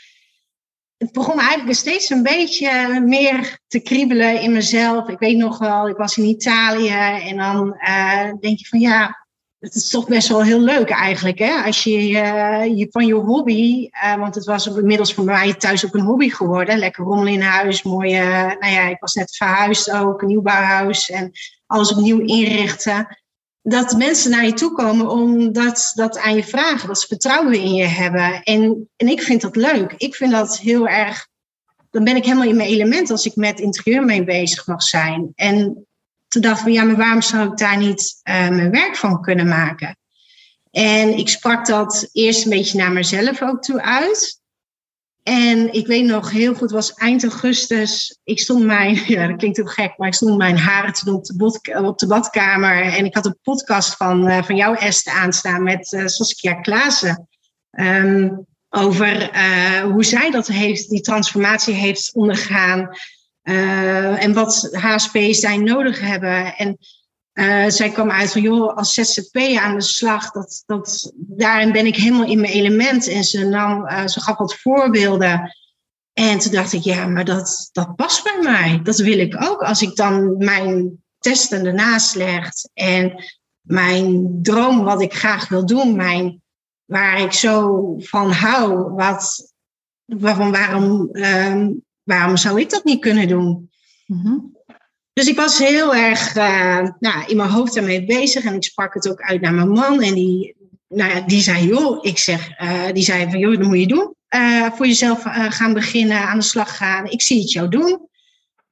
Het 0.97 1.13
begon 1.13 1.41
eigenlijk 1.41 1.79
steeds 1.79 2.11
een 2.11 2.23
beetje 2.23 3.01
meer 3.01 3.59
te 3.67 3.81
kriebelen 3.81 4.41
in 4.41 4.53
mezelf. 4.53 5.09
Ik 5.09 5.19
weet 5.19 5.37
nog 5.37 5.59
wel, 5.59 5.89
ik 5.89 5.97
was 5.97 6.19
in 6.19 6.25
Italië 6.25 7.19
en 7.29 7.37
dan 7.37 7.79
uh, 7.89 8.33
denk 8.41 8.59
je 8.59 8.67
van 8.67 8.81
ja, 8.81 9.27
het 9.59 9.75
is 9.75 9.89
toch 9.89 10.07
best 10.07 10.29
wel 10.29 10.43
heel 10.43 10.61
leuk 10.61 10.91
eigenlijk. 10.91 11.39
Hè? 11.39 11.53
Als 11.53 11.85
je, 11.85 12.09
uh, 12.09 12.79
je 12.79 12.87
van 12.91 13.07
je 13.07 13.15
hobby, 13.15 13.89
want 14.19 14.35
het 14.35 14.45
was 14.45 14.67
inmiddels 14.67 15.15
voor 15.15 15.25
mij 15.25 15.55
thuis 15.55 15.87
ook 15.87 15.95
een 15.95 16.01
hobby 16.01 16.31
geworden. 16.31 16.79
Lekker 16.79 17.05
rommelen 17.05 17.33
in 17.33 17.41
huis, 17.41 17.83
mooie, 17.83 18.23
nou 18.59 18.73
ja, 18.73 18.89
ik 18.89 19.01
was 19.01 19.15
net 19.15 19.37
verhuisd 19.37 19.91
ook, 19.91 20.23
een 20.23 20.29
nieuwbouwhuis 20.29 21.11
en 21.11 21.33
alles 21.67 21.93
opnieuw 21.93 22.19
inrichten 22.19 23.20
dat 23.63 23.97
mensen 23.97 24.31
naar 24.31 24.45
je 24.45 24.53
toe 24.53 24.73
komen 24.73 25.11
omdat 25.11 25.93
dat 25.95 26.19
aan 26.19 26.35
je 26.35 26.45
vragen, 26.45 26.89
dat 26.89 27.01
ze 27.01 27.07
vertrouwen 27.07 27.61
in 27.61 27.75
je 27.75 27.85
hebben. 27.85 28.43
En, 28.43 28.89
en 28.97 29.09
ik 29.09 29.23
vind 29.23 29.41
dat 29.41 29.57
leuk. 29.57 29.95
Ik 29.97 30.15
vind 30.15 30.33
dat 30.33 30.59
heel 30.59 30.89
erg. 30.89 31.29
Dan 31.91 32.05
ben 32.05 32.17
ik 32.17 32.25
helemaal 32.25 32.49
in 32.49 32.57
mijn 32.57 32.69
element 32.69 33.11
als 33.11 33.27
ik 33.27 33.37
met 33.37 33.61
interieur 33.61 34.05
mee 34.05 34.25
bezig 34.25 34.67
mag 34.67 34.83
zijn. 34.83 35.33
En 35.35 35.87
toen 36.29 36.43
dacht 36.43 36.67
ik 36.67 36.73
ja, 36.73 36.83
maar 36.83 36.97
waarom 36.97 37.23
zou 37.23 37.51
ik 37.51 37.59
daar 37.59 37.77
niet 37.77 38.21
uh, 38.29 38.49
mijn 38.49 38.71
werk 38.71 38.97
van 38.97 39.21
kunnen 39.21 39.49
maken? 39.49 39.99
En 40.71 41.19
ik 41.19 41.29
sprak 41.29 41.67
dat 41.67 42.09
eerst 42.13 42.45
een 42.45 42.51
beetje 42.51 42.79
naar 42.79 42.93
mezelf 42.93 43.43
ook 43.43 43.63
toe 43.63 43.83
uit. 43.83 44.40
En 45.31 45.73
ik 45.73 45.87
weet 45.87 46.05
nog 46.05 46.31
heel 46.31 46.55
goed, 46.55 46.71
was 46.71 46.95
eind 46.95 47.23
augustus. 47.23 48.19
Ik 48.25 48.41
stond 48.41 48.65
mijn, 48.65 48.95
ja, 49.07 49.27
dat 49.27 49.37
klinkt 49.37 49.57
heel 49.57 49.67
gek, 49.67 49.95
maar 49.97 50.09
ik 50.09 50.15
stond 50.15 50.37
mijn 50.37 50.59
haren 50.59 50.93
te 50.93 51.05
doen 51.05 51.15
op 51.85 51.99
de, 51.99 52.07
badkamer. 52.07 52.83
En 52.83 53.05
ik 53.05 53.15
had 53.15 53.27
een 53.27 53.39
podcast 53.43 53.97
van, 53.97 54.29
uh, 54.29 54.43
van 54.43 54.57
jou, 54.57 54.77
Esther, 54.77 55.13
aanstaan 55.13 55.63
met 55.63 55.93
uh, 55.93 56.07
Saskia 56.07 56.55
Klaassen. 56.55 57.29
Um, 57.71 58.47
over 58.69 59.35
uh, 59.35 59.81
hoe 59.81 60.05
zij 60.05 60.31
dat 60.31 60.47
heeft, 60.47 60.89
die 60.89 61.01
transformatie 61.01 61.75
heeft 61.75 62.15
ondergaan. 62.15 62.89
en 63.43 64.33
wat 64.33 64.69
HSP's 64.73 65.41
zij 65.41 65.57
nodig 65.57 66.01
hebben. 66.01 66.57
En 66.57 66.79
uh, 67.41 67.69
zij 67.69 67.91
kwam 67.91 68.11
uit 68.11 68.33
van, 68.33 68.43
joh, 68.43 68.77
als 68.77 68.95
ZZP 68.95 69.37
aan 69.37 69.75
de 69.75 69.83
slag, 69.83 70.31
dat, 70.31 70.63
dat, 70.67 71.13
daarin 71.17 71.73
ben 71.73 71.87
ik 71.87 71.97
helemaal 71.97 72.27
in 72.27 72.41
mijn 72.41 72.53
element. 72.53 73.09
En 73.09 73.25
ze, 73.25 73.45
nam, 73.45 73.83
uh, 73.83 74.07
ze 74.07 74.21
gaf 74.21 74.39
wat 74.39 74.55
voorbeelden. 74.55 75.57
En 76.13 76.39
toen 76.39 76.53
dacht 76.53 76.73
ik, 76.73 76.83
ja, 76.83 77.07
maar 77.07 77.25
dat, 77.25 77.69
dat 77.73 77.97
past 77.97 78.25
bij 78.25 78.39
mij. 78.43 78.81
Dat 78.83 78.99
wil 78.99 79.19
ik 79.19 79.43
ook. 79.43 79.63
Als 79.63 79.83
ik 79.83 79.97
dan 79.97 80.37
mijn 80.37 81.03
testen 81.19 81.67
ernaast 81.67 82.15
leg 82.15 82.51
en 82.75 83.25
mijn 83.61 84.39
droom, 84.43 84.85
wat 84.85 85.03
ik 85.03 85.15
graag 85.15 85.49
wil 85.49 85.67
doen, 85.67 85.97
mijn, 85.97 86.43
waar 86.85 87.21
ik 87.21 87.33
zo 87.33 87.95
van 87.99 88.31
hou, 88.31 88.93
wat, 88.93 89.53
waarom, 90.05 91.09
ehm, 91.13 91.71
waarom 92.03 92.37
zou 92.37 92.61
ik 92.61 92.71
dat 92.71 92.85
niet 92.85 93.01
kunnen 93.01 93.29
doen? 93.29 93.71
Mhm. 94.07 94.39
Dus 95.13 95.27
ik 95.27 95.37
was 95.37 95.59
heel 95.59 95.95
erg 95.95 96.37
uh, 96.37 96.89
nou, 96.99 97.25
in 97.27 97.37
mijn 97.37 97.51
hoofd 97.51 97.75
daarmee 97.75 98.05
bezig 98.05 98.45
en 98.45 98.55
ik 98.55 98.65
sprak 98.65 98.95
het 98.95 99.09
ook 99.09 99.21
uit 99.21 99.41
naar 99.41 99.55
mijn 99.55 99.69
man. 99.69 100.03
En 100.03 100.15
die, 100.15 100.57
nou 100.89 101.15
ja, 101.15 101.21
die 101.21 101.41
zei, 101.41 101.67
joh, 101.67 102.05
ik 102.05 102.19
zeg, 102.19 102.61
uh, 102.61 102.93
die 102.93 103.03
zei 103.03 103.31
van, 103.31 103.39
joh, 103.39 103.59
dat 103.59 103.67
moet 103.67 103.79
je 103.79 103.87
doen. 103.87 104.15
Uh, 104.35 104.71
voor 104.73 104.87
jezelf 104.87 105.23
gaan 105.49 105.75
beginnen, 105.75 106.21
aan 106.21 106.39
de 106.39 106.45
slag 106.45 106.77
gaan. 106.77 107.07
Ik 107.07 107.23
zie 107.23 107.41
het 107.41 107.53
jou 107.53 107.69
doen. 107.69 108.09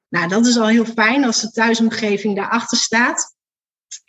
Nou, 0.09 0.29
dat 0.29 0.47
is 0.47 0.59
al 0.59 0.69
heel 0.69 0.85
fijn 0.85 1.25
als 1.25 1.41
de 1.41 1.51
thuisomgeving 1.51 2.37
daarachter 2.37 2.79
staat. 2.79 3.37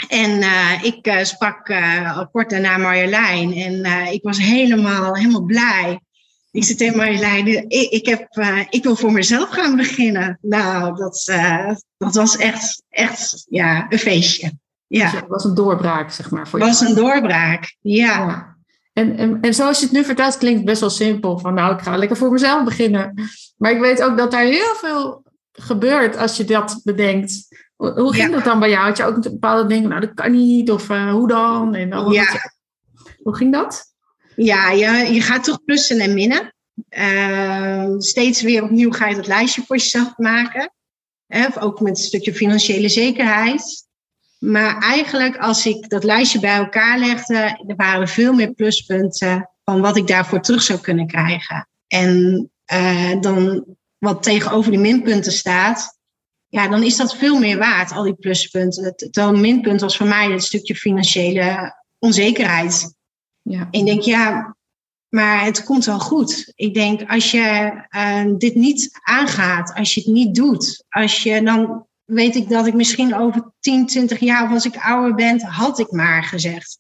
En 0.08 0.44
ik 0.82 1.20
sprak 1.24 1.72
al 2.16 2.30
kort 2.30 2.50
daarna 2.50 2.78
Marjolein 2.78 3.54
en 3.54 3.86
ik 4.12 4.24
was 4.24 4.38
helemaal, 4.38 5.16
helemaal 5.16 5.44
blij. 5.44 6.00
Ik 6.52 6.64
zei 6.64 6.78
tegen 6.78 6.98
Marjolein, 6.98 7.48
ik, 7.48 7.90
ik, 7.90 8.06
heb, 8.06 8.28
ik 8.70 8.84
wil 8.84 8.96
voor 8.96 9.12
mezelf 9.12 9.50
gaan 9.50 9.76
beginnen. 9.76 10.38
Nou, 10.42 10.96
dat, 10.96 11.32
dat 11.98 12.16
was 12.16 12.38
echt, 12.38 12.84
echt 12.90 13.46
ja, 13.50 13.86
een 13.90 14.00
feestje. 14.00 14.52
Ja. 14.88 15.12
Dus 15.12 15.20
het 15.20 15.30
was 15.30 15.44
een 15.44 15.56
doorbraak, 15.56 16.12
zeg 16.12 16.32
maar. 16.32 16.48
Voor 16.48 16.60
was 16.60 16.82
een 16.82 16.96
doorbraak, 16.96 17.76
ja. 17.82 18.58
En, 18.94 19.18
en, 19.18 19.42
en 19.42 19.54
zoals 19.54 19.80
je 19.80 19.86
het 19.86 19.94
nu 19.94 20.04
vertelt, 20.04 20.38
klinkt 20.38 20.58
het 20.58 20.68
best 20.68 20.80
wel 20.80 20.90
simpel. 20.90 21.40
Van 21.40 21.54
nou, 21.54 21.74
ik 21.74 21.82
ga 21.82 21.98
lekker 21.98 22.18
voor 22.18 22.32
mezelf 22.32 22.64
beginnen. 22.64 23.14
Maar 23.58 23.72
ik 23.72 23.80
weet 23.80 24.02
ook 24.02 24.18
dat 24.18 24.32
daar 24.32 24.44
heel 24.44 24.76
veel 24.76 25.24
gebeurt 25.52 26.18
als 26.18 26.38
je 26.38 26.44
dat 26.44 26.82
bedenkt. 26.84 27.48
Hoe 27.76 28.14
ging 28.14 28.32
dat 28.32 28.44
dan 28.44 28.60
bij 28.60 28.70
jou? 28.70 28.88
Had 28.88 28.98
je 28.98 29.06
ook 29.06 29.22
bepaalde 29.22 29.68
dingen, 29.68 29.90
nou 29.90 30.02
dat 30.02 30.14
kan 30.14 30.32
niet, 30.32 30.72
of 30.72 30.90
uh, 30.90 31.12
hoe 31.12 31.28
dan? 31.28 31.76
En 31.76 31.90
dan 31.90 32.12
ja. 32.12 32.26
Hoe 33.24 33.36
ging 33.36 33.54
dat? 33.54 33.86
Ja, 34.42 34.72
je, 34.72 35.14
je 35.14 35.22
gaat 35.22 35.44
toch 35.44 35.64
plussen 35.64 36.00
en 36.00 36.14
minnen. 36.14 36.54
Uh, 36.90 37.96
steeds 37.98 38.42
weer 38.42 38.64
opnieuw 38.64 38.92
ga 38.92 39.08
je 39.08 39.16
dat 39.16 39.28
lijstje 39.28 39.64
voor 39.66 39.76
jezelf 39.76 40.18
maken. 40.18 40.74
Hè, 41.28 41.62
ook 41.62 41.80
met 41.80 41.98
een 41.98 42.04
stukje 42.04 42.34
financiële 42.34 42.90
zekerheid. 42.90 43.88
Maar 44.38 44.82
eigenlijk 44.82 45.38
als 45.38 45.66
ik 45.66 45.90
dat 45.90 46.04
lijstje 46.04 46.40
bij 46.40 46.56
elkaar 46.56 47.00
legde, 47.00 47.64
er 47.68 47.76
waren 47.76 48.08
veel 48.08 48.34
meer 48.34 48.54
pluspunten 48.54 49.50
van 49.64 49.82
wat 49.82 49.98
ik 49.98 50.08
daarvoor 50.08 50.42
terug 50.42 50.62
zou 50.62 50.80
kunnen 50.80 51.08
krijgen. 51.08 51.70
En 51.88 52.50
uh, 52.74 53.22
dan 53.22 53.66
wat 53.98 54.24
tegenover 54.24 54.72
die 54.72 54.80
minpunten 54.80 55.32
staat, 55.32 55.98
ja, 56.48 56.68
dan 56.68 56.84
is 56.84 56.96
dat 56.96 57.16
veel 57.16 57.40
meer 57.40 57.58
waard, 57.58 57.92
al 57.92 58.04
die 58.04 58.16
pluspunten. 58.16 58.94
Een 59.12 59.42
minpunt 59.42 59.82
was 59.82 59.98
voor 59.98 60.08
mij 60.08 60.32
het 60.32 60.44
stukje 60.44 60.76
financiële 60.76 61.76
onzekerheid. 62.00 62.98
Ja. 63.50 63.68
Ik 63.72 63.86
denk, 63.86 64.02
ja, 64.02 64.56
maar 65.10 65.44
het 65.44 65.64
komt 65.64 65.86
wel 65.86 66.00
goed. 66.00 66.52
Ik 66.56 66.74
denk, 66.74 67.10
als 67.10 67.32
je 67.32 67.72
uh, 67.92 68.38
dit 68.38 68.56
niet 68.56 69.00
aangaat, 69.04 69.74
als 69.74 69.94
je 69.94 70.02
het 70.02 70.10
niet 70.10 70.36
doet, 70.36 70.84
als 70.90 71.24
je 71.24 71.44
dan 71.44 71.88
weet 72.06 72.36
ik 72.36 72.50
dat 72.50 72.68
ik 72.68 72.74
misschien 72.74 73.16
over 73.16 73.54
10, 73.60 73.86
20 73.86 74.20
jaar, 74.20 74.44
of 74.44 74.52
als 74.52 74.66
ik 74.66 74.78
ouder 74.78 75.16
ben, 75.16 75.42
had 75.42 75.80
ik 75.80 75.92
maar 75.92 76.24
gezegd. 76.24 76.80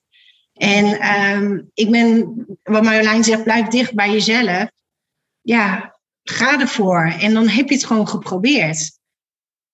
En 0.54 1.12
um, 1.36 1.70
ik 1.74 1.92
ben, 1.92 2.46
wat 2.64 2.84
Marjolein 2.84 3.24
zegt, 3.24 3.44
blijf 3.44 3.68
dicht 3.68 3.94
bij 3.94 4.12
jezelf. 4.12 4.70
Ja, 5.42 6.00
ga 6.24 6.60
ervoor. 6.60 7.16
En 7.20 7.34
dan 7.34 7.48
heb 7.48 7.70
je 7.70 7.76
het 7.76 7.86
gewoon 7.86 8.08
geprobeerd. 8.08 8.99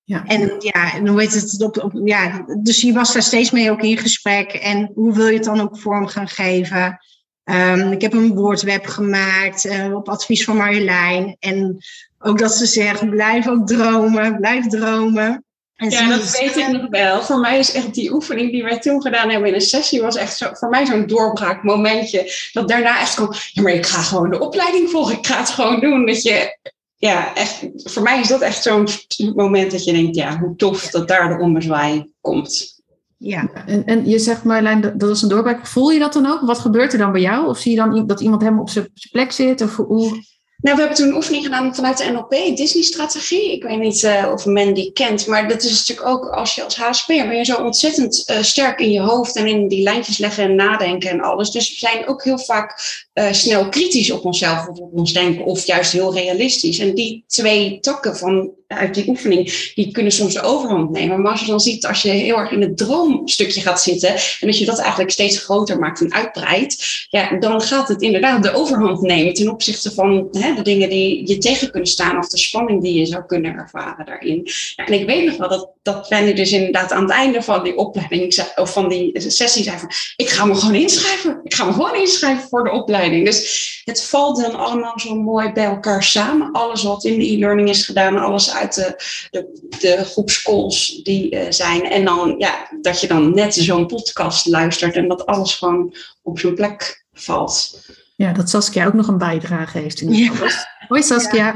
Ja. 0.06 0.24
En 0.26 0.56
ja, 0.60 1.00
dan 1.00 1.16
weet 1.16 1.34
het 1.34 1.64
op, 1.64 1.84
op, 1.84 2.02
ja, 2.04 2.46
dus 2.62 2.82
je 2.82 2.94
was 2.94 3.14
daar 3.14 3.24
steeds 3.24 3.52
mee 3.52 3.72
ook 3.72 3.82
in 3.82 3.98
gesprek. 3.98 4.52
En 4.52 4.92
hoe 4.96 5.14
wil 5.14 5.28
je 5.28 5.36
het 5.36 5.44
dan 5.44 5.62
ook 5.62 5.80
vorm 5.80 6.08
gaan 6.08 6.28
geven? 6.28 7.00
Um, 7.44 7.92
ik 7.92 8.02
heb 8.02 8.14
een 8.14 8.36
woordweb 8.36 8.86
gemaakt 8.86 9.66
uh, 9.66 9.96
op 9.96 10.10
advies 10.10 10.44
van 10.44 10.58
Marjolein. 10.58 11.36
En 11.40 11.78
ook 12.20 12.40
dat 12.40 12.56
ze 12.56 12.66
zegt, 12.66 13.10
blijf 13.10 13.48
ook 13.48 13.68
dromen, 13.68 14.38
blijf 14.38 14.68
dromen. 14.68 15.46
En 15.76 15.90
ja, 15.90 16.10
dat 16.10 16.40
weet 16.40 16.56
ik 16.56 16.68
nog 16.68 16.90
wel. 16.90 17.22
Voor 17.22 17.40
mij 17.40 17.60
is 17.60 17.72
echt 17.72 17.94
die 17.94 18.14
oefening 18.14 18.52
die 18.52 18.64
wij 18.64 18.80
toen 18.80 19.02
gedaan 19.02 19.30
hebben 19.30 19.50
in 19.50 19.56
een 19.56 19.62
sessie, 19.62 20.02
was 20.02 20.16
echt 20.16 20.38
zo, 20.38 20.50
voor 20.54 20.70
mij 20.70 20.86
zo'n 20.86 21.08
doorbraakmomentje. 21.08 22.32
Dat 22.52 22.68
daarna 22.68 23.00
echt 23.00 23.16
kwam, 23.16 23.34
ja, 23.52 23.62
maar 23.62 23.72
ik 23.72 23.86
ga 23.86 24.02
gewoon 24.02 24.30
de 24.30 24.40
opleiding 24.40 24.90
volgen, 24.90 25.18
ik 25.18 25.28
ga 25.28 25.40
het 25.40 25.50
gewoon 25.50 25.80
doen. 25.80 26.06
Dat 26.06 26.22
je, 26.22 26.58
ja, 26.96 27.36
echt, 27.36 27.68
voor 27.76 28.04
mij 28.04 28.20
is 28.20 28.28
dat 28.28 28.42
echt 28.42 28.64
zo'n 28.64 28.88
moment 29.36 29.72
dat 29.72 29.84
je 29.84 29.92
denkt, 29.92 30.16
ja, 30.16 30.40
hoe 30.40 30.56
tof 30.56 30.90
dat 30.90 31.08
daar 31.08 31.38
de 31.38 31.44
ommezwaai 31.44 32.12
komt. 32.22 32.84
Ja. 33.18 33.50
En, 33.66 33.86
en 33.86 34.10
je 34.10 34.20
zegt 34.20 34.44
Marjolein, 34.44 34.82
dat, 34.82 35.00
dat 35.00 35.10
is 35.10 35.22
een 35.22 35.30
doorbraak. 35.30 35.68
Voel 35.68 35.90
je 35.90 36.00
dat 36.00 36.14
dan 36.14 36.26
ook? 36.26 36.42
Wat 36.42 36.60
gebeurt 36.60 36.94
er 36.94 37.00
dan 37.00 37.12
bij 37.12 37.22
jou? 37.22 37.48
Of 37.48 37.58
zie 37.58 37.72
je 37.72 37.78
dan 37.78 38.08
dat 38.08 38.22
iemand 38.22 38.42
helemaal 38.42 38.62
op 38.62 38.70
zijn 38.70 38.92
plek 39.12 39.32
zit? 39.32 39.62
Of 39.62 39.76
hoe... 39.76 40.24
Nou, 40.58 40.76
we 40.76 40.82
hebben 40.82 40.98
toen 40.98 41.08
een 41.08 41.16
oefening 41.16 41.44
gedaan 41.44 41.76
vanuit 41.76 41.98
de 41.98 42.12
NLP, 42.12 42.58
Disney-strategie. 42.58 43.52
Ik 43.52 43.64
weet 43.64 43.80
niet 43.80 44.04
uh, 44.04 44.30
of 44.34 44.46
men 44.46 44.74
die 44.74 44.92
kent, 44.92 45.28
maar 45.28 45.48
dat 45.48 45.64
is 45.64 45.88
natuurlijk 45.88 46.08
ook 46.08 46.30
als 46.30 46.56
je 46.56 46.64
als 46.64 46.76
HSP'er 46.76 47.28
ben 47.28 47.38
je 47.38 47.46
zo 47.46 47.64
ontzettend 47.64 48.24
uh, 48.32 48.42
sterk 48.42 48.80
in 48.80 48.92
je 48.92 49.00
hoofd 49.00 49.36
en 49.36 49.48
in 49.48 49.68
die 49.68 49.84
lijntjes 49.84 50.18
leggen 50.18 50.44
en 50.44 50.56
nadenken 50.56 51.10
en 51.10 51.22
alles. 51.22 51.52
Dus 51.52 51.70
we 51.70 51.76
zijn 51.76 52.08
ook 52.08 52.24
heel 52.24 52.40
vaak 52.40 52.80
uh, 53.14 53.32
snel 53.32 53.70
kritisch 53.70 54.12
op 54.12 54.26
onszelf 54.26 54.68
of 54.68 54.78
op 54.78 54.94
ons 54.94 55.14
denken, 55.14 55.46
of 55.46 55.66
juist 55.66 55.92
heel 55.92 56.14
realistisch. 56.14 56.80
En 56.80 56.96
die 56.96 57.24
twee 57.28 57.80
takken 57.80 58.18
van 58.18 58.52
uit 58.76 58.94
die 58.94 59.08
oefening, 59.08 59.72
die 59.74 59.92
kunnen 59.92 60.12
soms 60.12 60.34
de 60.34 60.42
overhand 60.42 60.92
nemen. 60.92 61.22
Maar 61.22 61.32
als 61.32 61.42
je 61.42 61.48
dan 61.48 61.60
ziet, 61.60 61.86
als 61.86 62.02
je 62.02 62.10
heel 62.10 62.38
erg 62.38 62.52
in 62.52 62.62
het 62.62 62.78
droomstukje 62.78 63.62
gaat 63.62 63.82
zitten 63.82 64.10
en 64.10 64.48
dat 64.48 64.58
je 64.58 64.66
dat 64.66 64.80
eigenlijk 64.80 65.12
steeds 65.12 65.40
groter 65.40 65.80
maakt 65.80 66.02
en 66.02 66.14
uitbreidt, 66.14 67.06
ja, 67.10 67.38
dan 67.40 67.62
gaat 67.62 67.88
het 67.88 68.02
inderdaad 68.02 68.44
de 68.44 68.54
overhand 68.54 69.02
nemen 69.02 69.34
ten 69.34 69.50
opzichte 69.50 69.92
van 69.92 70.28
hè, 70.32 70.54
de 70.54 70.62
dingen 70.62 70.90
die 70.90 71.28
je 71.28 71.38
tegen 71.38 71.72
kunnen 71.72 71.90
staan 71.90 72.18
of 72.18 72.28
de 72.28 72.38
spanning 72.38 72.82
die 72.82 73.00
je 73.00 73.06
zou 73.06 73.26
kunnen 73.26 73.54
ervaren 73.54 74.06
daarin. 74.06 74.48
En 74.76 74.94
ik 74.94 75.06
weet 75.06 75.26
nog 75.26 75.38
wel 75.38 75.50
dat, 75.50 75.70
dat 76.10 76.36
dus 76.36 76.52
inderdaad 76.52 76.92
aan 76.92 77.04
het 77.04 77.12
einde 77.12 77.42
van 77.42 77.64
die 77.64 77.78
opleiding 77.78 78.46
of 78.56 78.74
van 78.74 78.90
die 78.90 79.22
sessie 79.30 79.64
zei 79.64 79.78
van, 79.78 79.90
ik 80.16 80.30
ga 80.30 80.46
me 80.46 80.56
gewoon 80.56 80.76
inschrijven. 80.76 81.40
Ik 81.44 81.54
ga 81.54 81.66
me 81.66 81.72
gewoon 81.72 81.96
inschrijven 81.96 82.48
voor 82.50 82.64
de 82.64 82.72
opleiding. 82.72 83.26
Dus 83.26 83.82
het 83.86 84.04
valt 84.04 84.42
dan 84.42 84.56
allemaal 84.56 85.00
zo 85.00 85.16
mooi 85.16 85.52
bij 85.52 85.66
elkaar 85.66 86.04
samen. 86.04 86.52
Alles 86.52 86.84
wat 86.84 87.04
in 87.04 87.20
de 87.20 87.32
e-learning 87.32 87.70
is 87.70 87.86
gedaan, 87.86 88.18
alles 88.18 88.54
uit 88.54 88.65
de, 88.74 88.96
de, 89.30 89.70
de 89.80 90.06
groepscalls 90.06 91.00
die 91.04 91.36
uh, 91.36 91.46
zijn. 91.50 91.84
En 91.84 92.06
dan 92.06 92.36
ja, 92.38 92.68
dat 92.82 93.02
je 93.02 93.08
dan 93.08 93.34
net 93.34 93.54
zo'n 93.54 93.88
podcast 93.88 94.46
luistert 94.46 94.96
en 94.96 95.08
dat 95.08 95.26
alles 95.26 95.56
gewoon 95.56 95.96
op 96.22 96.40
zijn 96.40 96.56
plek 96.56 97.06
valt. 97.14 97.84
Ja, 98.16 98.32
dat 98.32 98.50
Saskia 98.50 98.86
ook 98.86 98.94
nog 98.94 99.08
een 99.08 99.18
bijdrage 99.18 99.78
heeft 99.78 100.02
in 100.02 100.28
podcast. 100.28 100.68
Hoi 100.88 101.04
Saskia. 101.04 101.56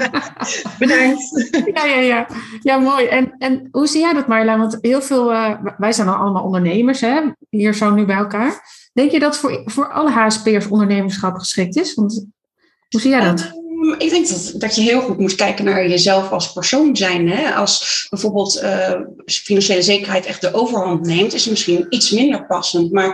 Bedankt. 0.78 1.50
ja, 1.74 1.84
ja, 1.84 2.00
ja. 2.00 2.26
ja, 2.62 2.78
mooi. 2.78 3.06
En, 3.06 3.34
en 3.38 3.68
hoe 3.70 3.86
zie 3.86 4.00
jij 4.00 4.12
dat 4.12 4.26
Marjolein? 4.26 4.58
Want 4.58 4.78
heel 4.80 5.02
veel, 5.02 5.32
uh, 5.32 5.54
wij 5.78 5.92
zijn 5.92 6.08
allemaal 6.08 6.44
ondernemers 6.44 7.00
hè? 7.00 7.20
hier 7.50 7.74
zo 7.74 7.90
nu 7.90 8.04
bij 8.04 8.16
elkaar. 8.16 8.60
Denk 8.92 9.10
je 9.10 9.18
dat 9.18 9.36
voor, 9.36 9.62
voor 9.64 9.92
alle 9.92 10.10
HSP'ers 10.10 10.66
ondernemerschap 10.66 11.36
geschikt 11.36 11.76
is? 11.76 11.94
Want 11.94 12.26
hoe 12.88 13.00
zie 13.00 13.10
jij 13.10 13.20
dat? 13.20 13.52
Ehm, 13.78 13.92
ik 13.98 14.10
denk 14.10 14.28
dat, 14.60 14.74
je 14.74 14.82
heel 14.82 15.00
goed 15.00 15.18
moet 15.18 15.34
kijken 15.34 15.64
naar 15.64 15.88
jezelf 15.88 16.30
als 16.30 16.52
persoon 16.52 16.96
zijn. 16.96 17.28
Hè? 17.28 17.54
Als 17.54 18.06
bijvoorbeeld 18.10 18.62
uh, 18.62 18.94
financiële 19.26 19.82
zekerheid 19.82 20.26
echt 20.26 20.40
de 20.40 20.54
overhand 20.54 21.06
neemt, 21.06 21.34
is 21.34 21.40
het 21.40 21.50
misschien 21.50 21.86
iets 21.88 22.10
minder 22.10 22.46
passend. 22.46 22.92
Maar 22.92 23.06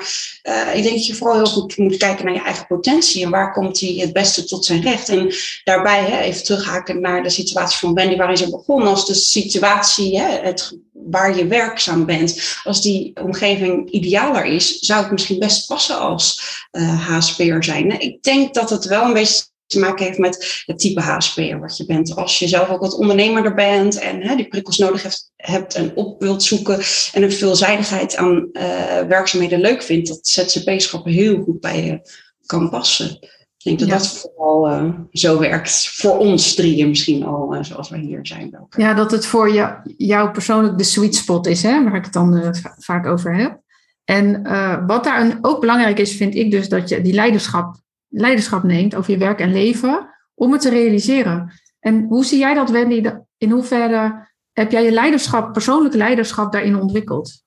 uh, 0.43 0.77
ik 0.77 0.83
denk 0.83 0.95
dat 0.95 1.07
je 1.07 1.15
vooral 1.15 1.37
heel 1.37 1.47
goed 1.47 1.77
moet 1.77 1.97
kijken 1.97 2.25
naar 2.25 2.35
je 2.35 2.43
eigen 2.43 2.67
potentie 2.67 3.25
en 3.25 3.31
waar 3.31 3.53
komt 3.53 3.81
hij 3.81 3.95
het 3.99 4.13
beste 4.13 4.45
tot 4.45 4.65
zijn 4.65 4.83
recht. 4.83 5.09
En 5.09 5.35
daarbij 5.65 6.05
hè, 6.05 6.21
even 6.21 6.45
terughaken 6.45 7.01
naar 7.01 7.23
de 7.23 7.31
situatie 7.31 7.79
van 7.79 7.95
Wendy 7.95 8.17
waarin 8.17 8.37
ze 8.37 8.51
begon. 8.51 8.83
Als 8.83 9.07
de 9.07 9.15
situatie, 9.15 10.19
hè, 10.19 10.39
het, 10.43 10.79
waar 10.93 11.37
je 11.37 11.47
werkzaam 11.47 12.07
bent, 12.07 12.59
als 12.65 12.83
die 12.83 13.13
omgeving 13.23 13.91
idealer 13.91 14.45
is, 14.45 14.79
zou 14.79 15.03
het 15.03 15.13
misschien 15.13 15.39
best 15.39 15.67
passen 15.67 15.99
als 15.99 16.43
uh, 16.73 17.09
HSP'er 17.09 17.65
zijn. 17.65 18.01
Ik 18.01 18.23
denk 18.23 18.55
dat 18.55 18.71
het 18.71 18.85
wel 18.85 19.05
een 19.05 19.13
beetje 19.13 19.45
te 19.75 19.81
maken 19.81 20.05
heeft 20.05 20.19
met 20.19 20.63
het 20.67 20.79
type 20.79 21.01
HSP'er 21.01 21.61
wat 21.61 21.77
je 21.77 21.87
bent. 21.87 22.17
Als 22.17 22.39
je 22.39 22.49
zelf 22.49 22.69
ook 22.69 22.81
wat 22.81 22.97
ondernemerder 22.97 23.55
bent 23.55 23.99
en 23.99 24.23
hè, 24.23 24.37
die 24.37 24.49
prikkels 24.49 24.79
nodig 24.79 25.03
hebt, 25.03 25.33
hebt 25.37 25.75
en 25.75 25.93
op 25.95 26.21
wilt 26.21 26.43
zoeken 26.43 26.79
en 27.13 27.23
een 27.23 27.33
veelzijdigheid 27.33 28.17
aan 28.17 28.49
uh, 28.53 28.63
werkzaamheden 29.09 29.61
leuk 29.61 29.83
vindt, 29.83 30.09
dat 30.09 30.27
ZZP-schap 30.27 31.05
heel 31.05 31.43
goed 31.43 31.61
bij 31.61 31.85
je 31.85 32.01
kan 32.47 32.71
passen. 32.71 33.19
Ik 33.59 33.79
denk 33.79 33.79
dat 33.79 33.89
dat 33.89 34.07
vooral 34.09 34.71
uh, 34.71 34.91
zo 35.11 35.39
werkt. 35.39 35.89
Voor 35.89 36.19
ons 36.19 36.55
drieën 36.55 36.89
misschien 36.89 37.25
al, 37.25 37.55
uh, 37.55 37.63
zoals 37.63 37.89
we 37.89 37.99
hier 37.99 38.27
zijn. 38.27 38.51
Wel. 38.51 38.67
Ja, 38.77 38.95
dat 38.95 39.11
het 39.11 39.27
voor 39.27 39.53
jou, 39.53 39.75
jou 39.97 40.31
persoonlijk 40.31 40.79
de 40.79 40.85
sweet 40.85 41.15
spot 41.15 41.47
is, 41.47 41.63
hè, 41.63 41.85
waar 41.85 41.95
ik 41.95 42.05
het 42.05 42.13
dan 42.13 42.55
vaak 42.79 43.07
over 43.07 43.37
heb. 43.37 43.63
En 44.05 44.43
wat 44.87 45.05
daar 45.05 45.39
ook 45.41 45.61
belangrijk 45.61 45.99
is, 45.99 46.17
vind 46.17 46.35
ik 46.35 46.51
dus 46.51 46.69
dat 46.69 46.89
je 46.89 47.01
die 47.01 47.15
leiderschap 47.15 47.84
leiderschap 48.15 48.63
neemt 48.63 48.95
over 48.95 49.11
je 49.11 49.19
werk 49.19 49.41
en 49.41 49.53
leven 49.53 50.09
om 50.35 50.53
het 50.53 50.61
te 50.61 50.71
realiseren. 50.71 51.53
En 51.81 52.05
hoe 52.05 52.25
zie 52.25 52.39
jij 52.39 52.55
dat, 52.55 52.71
Wendy? 52.71 53.11
In 53.39 53.51
hoeverre 53.51 54.29
heb 54.53 54.71
jij 54.71 54.85
je 54.85 54.93
leiderschap, 54.93 55.53
persoonlijke 55.53 55.97
leiderschap 55.97 56.53
daarin 56.53 56.81
ontwikkeld? 56.81 57.43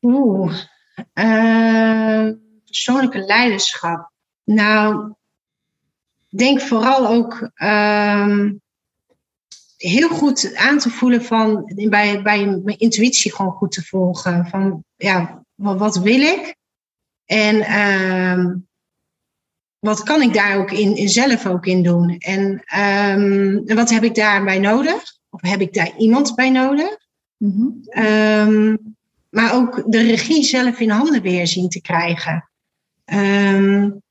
Oeh. 0.00 0.54
Uh, 1.14 2.30
persoonlijke 2.64 3.18
leiderschap. 3.18 4.10
Nou, 4.44 5.14
denk 6.28 6.60
vooral 6.60 7.06
ook 7.06 7.50
ehm, 7.54 8.52
heel 9.76 10.08
goed 10.08 10.54
aan 10.54 10.78
te 10.78 10.90
voelen 10.90 11.24
van 11.24 11.72
bij, 11.74 12.22
bij 12.22 12.46
mijn 12.46 12.78
intuïtie 12.78 13.34
gewoon 13.34 13.52
goed 13.52 13.72
te 13.72 13.84
volgen. 13.84 14.46
Van 14.46 14.84
ja, 14.96 15.44
wat, 15.54 15.78
wat 15.78 15.96
wil 15.96 16.20
ik? 16.20 16.56
En 17.24 17.60
ehm, 17.60 18.54
wat 19.78 20.02
kan 20.02 20.22
ik 20.22 20.34
daar 20.34 20.56
ook 20.56 20.70
in, 20.70 20.96
in 20.96 21.08
zelf 21.08 21.46
ook 21.46 21.66
in 21.66 21.82
doen? 21.82 22.16
En, 22.18 22.50
um, 22.50 23.62
en 23.66 23.76
wat 23.76 23.90
heb 23.90 24.04
ik 24.04 24.14
daarbij 24.14 24.58
nodig? 24.58 25.02
Of 25.30 25.40
heb 25.40 25.60
ik 25.60 25.74
daar 25.74 25.96
iemand 25.96 26.34
bij 26.34 26.50
nodig? 26.50 26.96
Mm 27.36 28.86
maar 29.28 29.54
ook 29.54 29.82
de 29.86 30.02
regie 30.02 30.44
zelf 30.44 30.80
in 30.80 30.90
handen 30.90 31.22
weer 31.22 31.46
zien 31.46 31.68
te 31.68 31.80
krijgen. 31.80 32.50
Um, 33.04 34.02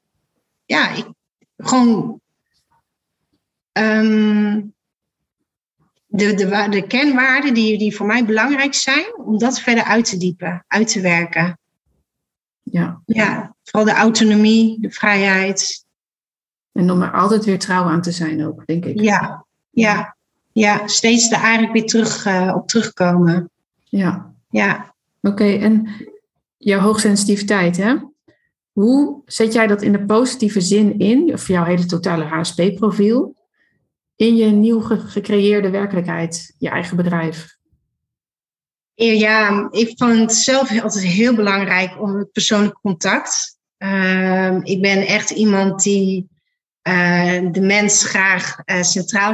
ja, 0.66 0.90
ik, 0.90 1.08
gewoon 1.58 2.22
de, 3.78 4.74
de, 6.34 6.68
de 6.70 6.88
kernwaarden 6.88 7.54
die, 7.54 7.78
die 7.78 7.96
voor 7.96 8.06
mij 8.06 8.26
belangrijk 8.26 8.74
zijn, 8.74 9.18
om 9.18 9.38
dat 9.38 9.60
verder 9.60 9.84
uit 9.84 10.06
te 10.06 10.18
diepen, 10.18 10.64
uit 10.68 10.92
te 10.92 11.02
werken. 11.02 11.60
Ja. 12.64 13.02
ja, 13.06 13.56
vooral 13.70 13.94
de 13.94 14.00
autonomie, 14.00 14.82
de 14.82 14.92
vrijheid. 14.92 15.86
En 16.72 16.92
om 16.92 17.02
er 17.02 17.12
altijd 17.12 17.46
weer 17.46 17.60
trouw 17.60 17.84
aan 17.84 18.02
te 18.02 18.12
zijn 18.12 18.46
ook, 18.46 18.66
denk 18.66 18.86
ik. 18.86 19.00
Ja, 19.00 19.46
ja, 19.70 20.16
ja 20.52 20.88
steeds 20.88 21.32
er 21.32 21.42
eigenlijk 21.42 21.74
weer 21.74 21.86
terug, 21.86 22.26
uh, 22.26 22.54
op 22.56 22.68
terugkomen. 22.68 23.50
Ja. 23.84 24.34
Ja. 24.50 24.96
Oké, 25.22 25.54
en 25.54 25.90
jouw 26.58 26.80
hoogsensitiviteit, 26.80 27.78
hè? 27.78 27.96
Hoe 28.72 29.22
zet 29.26 29.54
jij 29.54 29.68
dat 29.68 29.82
in 29.82 29.92
de 29.92 30.06
positieve 30.06 30.62
zin 30.62 31.00
in, 31.00 31.34
of 31.34 31.48
jouw 31.48 31.64
hele 31.64 31.86
totale 31.86 32.24
HSP-profiel, 32.24 33.36
in 34.16 34.36
je 34.36 34.46
nieuw 34.46 34.80
gecreëerde 34.80 35.70
werkelijkheid, 35.70 36.56
je 36.58 36.70
eigen 36.70 36.98
bedrijf? 36.98 37.58
Ja, 38.94 39.68
ik 39.72 39.94
vond 39.98 40.20
het 40.20 40.34
zelf 40.34 40.82
altijd 40.82 41.04
heel 41.04 41.36
belangrijk 41.36 42.02
om 42.02 42.16
het 42.16 42.32
persoonlijk 42.32 42.80
contact. 42.82 43.57
Uh, 43.80 44.58
ik 44.64 44.82
ben 44.82 45.08
echt 45.08 45.30
iemand 45.30 45.84
die 45.84 46.28
uh, 46.88 47.40
de 47.52 47.62
mens 47.62 48.04
graag 48.04 48.58
uh, 48.66 48.82
centraal 48.82 49.34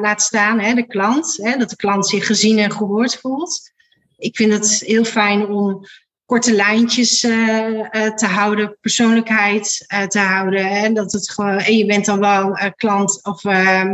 laat 0.00 0.22
staan, 0.22 0.60
hè, 0.60 0.74
de 0.74 0.86
klant. 0.86 1.38
Hè, 1.42 1.56
dat 1.56 1.70
de 1.70 1.76
klant 1.76 2.08
zich 2.08 2.26
gezien 2.26 2.58
en 2.58 2.72
gehoord 2.72 3.16
voelt. 3.16 3.72
Ik 4.16 4.36
vind 4.36 4.52
het 4.52 4.82
heel 4.86 5.04
fijn 5.04 5.46
om 5.46 5.84
korte 6.24 6.52
lijntjes 6.52 7.24
uh, 7.24 8.10
te 8.14 8.26
houden, 8.26 8.76
persoonlijkheid 8.80 9.84
te 10.08 10.18
houden. 10.18 10.66
Hè? 10.66 10.92
Dat 10.92 11.12
het 11.12 11.30
gewoon, 11.30 11.58
en 11.58 11.76
je 11.76 11.86
bent 11.86 12.04
dan 12.04 12.18
wel 12.18 12.58
klant 12.76 13.24
of 13.24 13.42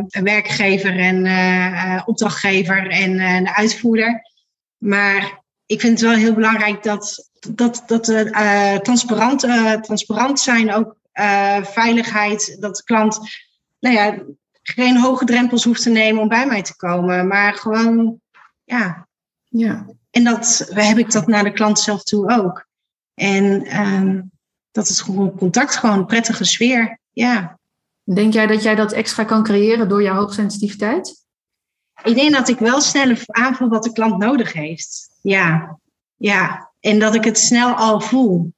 werkgever 0.08 0.98
en 0.98 1.26
opdrachtgever 2.06 2.90
en 2.90 3.20
een 3.20 3.48
uitvoerder. 3.48 4.22
Maar 4.78 5.43
ik 5.66 5.80
vind 5.80 6.00
het 6.00 6.08
wel 6.08 6.18
heel 6.18 6.34
belangrijk 6.34 6.82
dat, 6.82 7.30
dat, 7.50 7.82
dat 7.86 8.08
uh, 8.08 8.76
transparant, 8.76 9.44
uh, 9.44 9.72
transparant 9.72 10.40
zijn, 10.40 10.72
ook 10.72 10.96
uh, 11.14 11.64
veiligheid, 11.64 12.56
dat 12.60 12.76
de 12.76 12.82
klant 12.84 13.18
nou 13.80 13.96
ja, 13.96 14.22
geen 14.62 15.00
hoge 15.00 15.24
drempels 15.24 15.64
hoeft 15.64 15.82
te 15.82 15.90
nemen 15.90 16.22
om 16.22 16.28
bij 16.28 16.46
mij 16.46 16.62
te 16.62 16.76
komen, 16.76 17.26
maar 17.26 17.54
gewoon, 17.54 18.20
ja. 18.64 19.08
ja. 19.48 19.86
En 20.10 20.24
dat 20.24 20.70
heb 20.70 20.98
ik 20.98 21.12
dat 21.12 21.26
naar 21.26 21.44
de 21.44 21.52
klant 21.52 21.78
zelf 21.78 22.02
toe 22.02 22.30
ook. 22.30 22.66
En 23.14 23.76
um, 23.80 24.30
dat 24.70 24.88
is 24.88 25.00
gewoon 25.00 25.36
contact, 25.36 25.76
gewoon 25.76 25.98
een 25.98 26.06
prettige 26.06 26.44
sfeer, 26.44 26.98
ja. 27.12 27.58
Denk 28.04 28.32
jij 28.32 28.46
dat 28.46 28.62
jij 28.62 28.74
dat 28.74 28.92
extra 28.92 29.24
kan 29.24 29.42
creëren 29.42 29.88
door 29.88 30.02
jouw 30.02 30.14
hoogsensitiviteit? 30.14 31.24
Ik 32.02 32.14
denk 32.14 32.32
dat 32.32 32.48
ik 32.48 32.58
wel 32.58 32.80
sneller 32.80 33.22
aanvoel 33.26 33.68
wat 33.68 33.82
de 33.82 33.92
klant 33.92 34.18
nodig 34.18 34.52
heeft. 34.52 35.13
Ja, 35.24 35.78
ja. 36.16 36.72
En 36.80 36.98
dat 36.98 37.14
ik 37.14 37.24
het 37.24 37.38
snel 37.38 37.74
al 37.74 38.00
voel. 38.00 38.52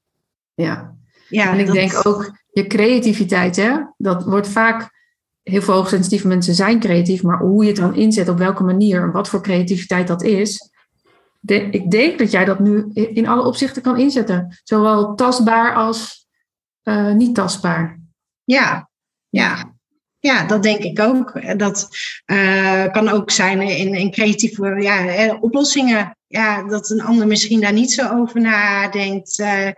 Ja, 0.54 0.96
ja 1.28 1.52
en 1.52 1.58
ik 1.58 1.72
denk 1.72 2.06
ook 2.06 2.38
je 2.52 2.66
creativiteit, 2.66 3.56
hè? 3.56 3.78
dat 3.96 4.24
wordt 4.24 4.48
vaak. 4.48 4.94
Heel 5.42 5.62
veel 5.62 5.74
hoogsensitieve 5.74 6.28
mensen 6.28 6.54
zijn 6.54 6.80
creatief, 6.80 7.22
maar 7.22 7.38
hoe 7.38 7.62
je 7.62 7.68
het 7.68 7.78
dan 7.78 7.94
inzet, 7.94 8.28
op 8.28 8.38
welke 8.38 8.62
manier, 8.62 9.12
wat 9.12 9.28
voor 9.28 9.42
creativiteit 9.42 10.06
dat 10.06 10.22
is. 10.22 10.70
ik 11.70 11.90
denk 11.90 12.18
dat 12.18 12.30
jij 12.30 12.44
dat 12.44 12.58
nu 12.58 12.90
in 12.92 13.28
alle 13.28 13.44
opzichten 13.44 13.82
kan 13.82 13.98
inzetten. 13.98 14.60
Zowel 14.62 15.14
tastbaar 15.14 15.74
als 15.74 16.26
uh, 16.82 17.12
niet 17.12 17.34
tastbaar. 17.34 18.00
Ja, 18.44 18.90
ja. 19.28 19.75
Ja, 20.18 20.46
dat 20.46 20.62
denk 20.62 20.78
ik 20.78 21.00
ook. 21.00 21.58
Dat 21.58 21.88
uh, 22.26 22.86
kan 22.92 23.08
ook 23.08 23.30
zijn 23.30 23.60
in, 23.60 23.94
in 23.94 24.10
creatieve 24.10 24.76
ja, 24.80 25.34
oplossingen. 25.40 26.16
Ja, 26.26 26.62
dat 26.62 26.90
een 26.90 27.02
ander 27.02 27.26
misschien 27.26 27.60
daar 27.60 27.72
niet 27.72 27.92
zo 27.92 28.08
over 28.08 28.40
nadenkt. 28.40 29.38
Uh, 29.38 29.68